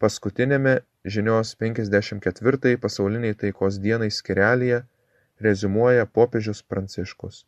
Paskutiniame 0.00 0.78
žinios 1.16 1.52
54 1.60 2.76
pasauliniai 2.84 3.36
taikos 3.42 3.78
dienai 3.84 4.08
skirelyje 4.18 4.80
rezumuoja 5.46 6.06
popiežius 6.18 6.62
Pranciškus. 6.62 7.44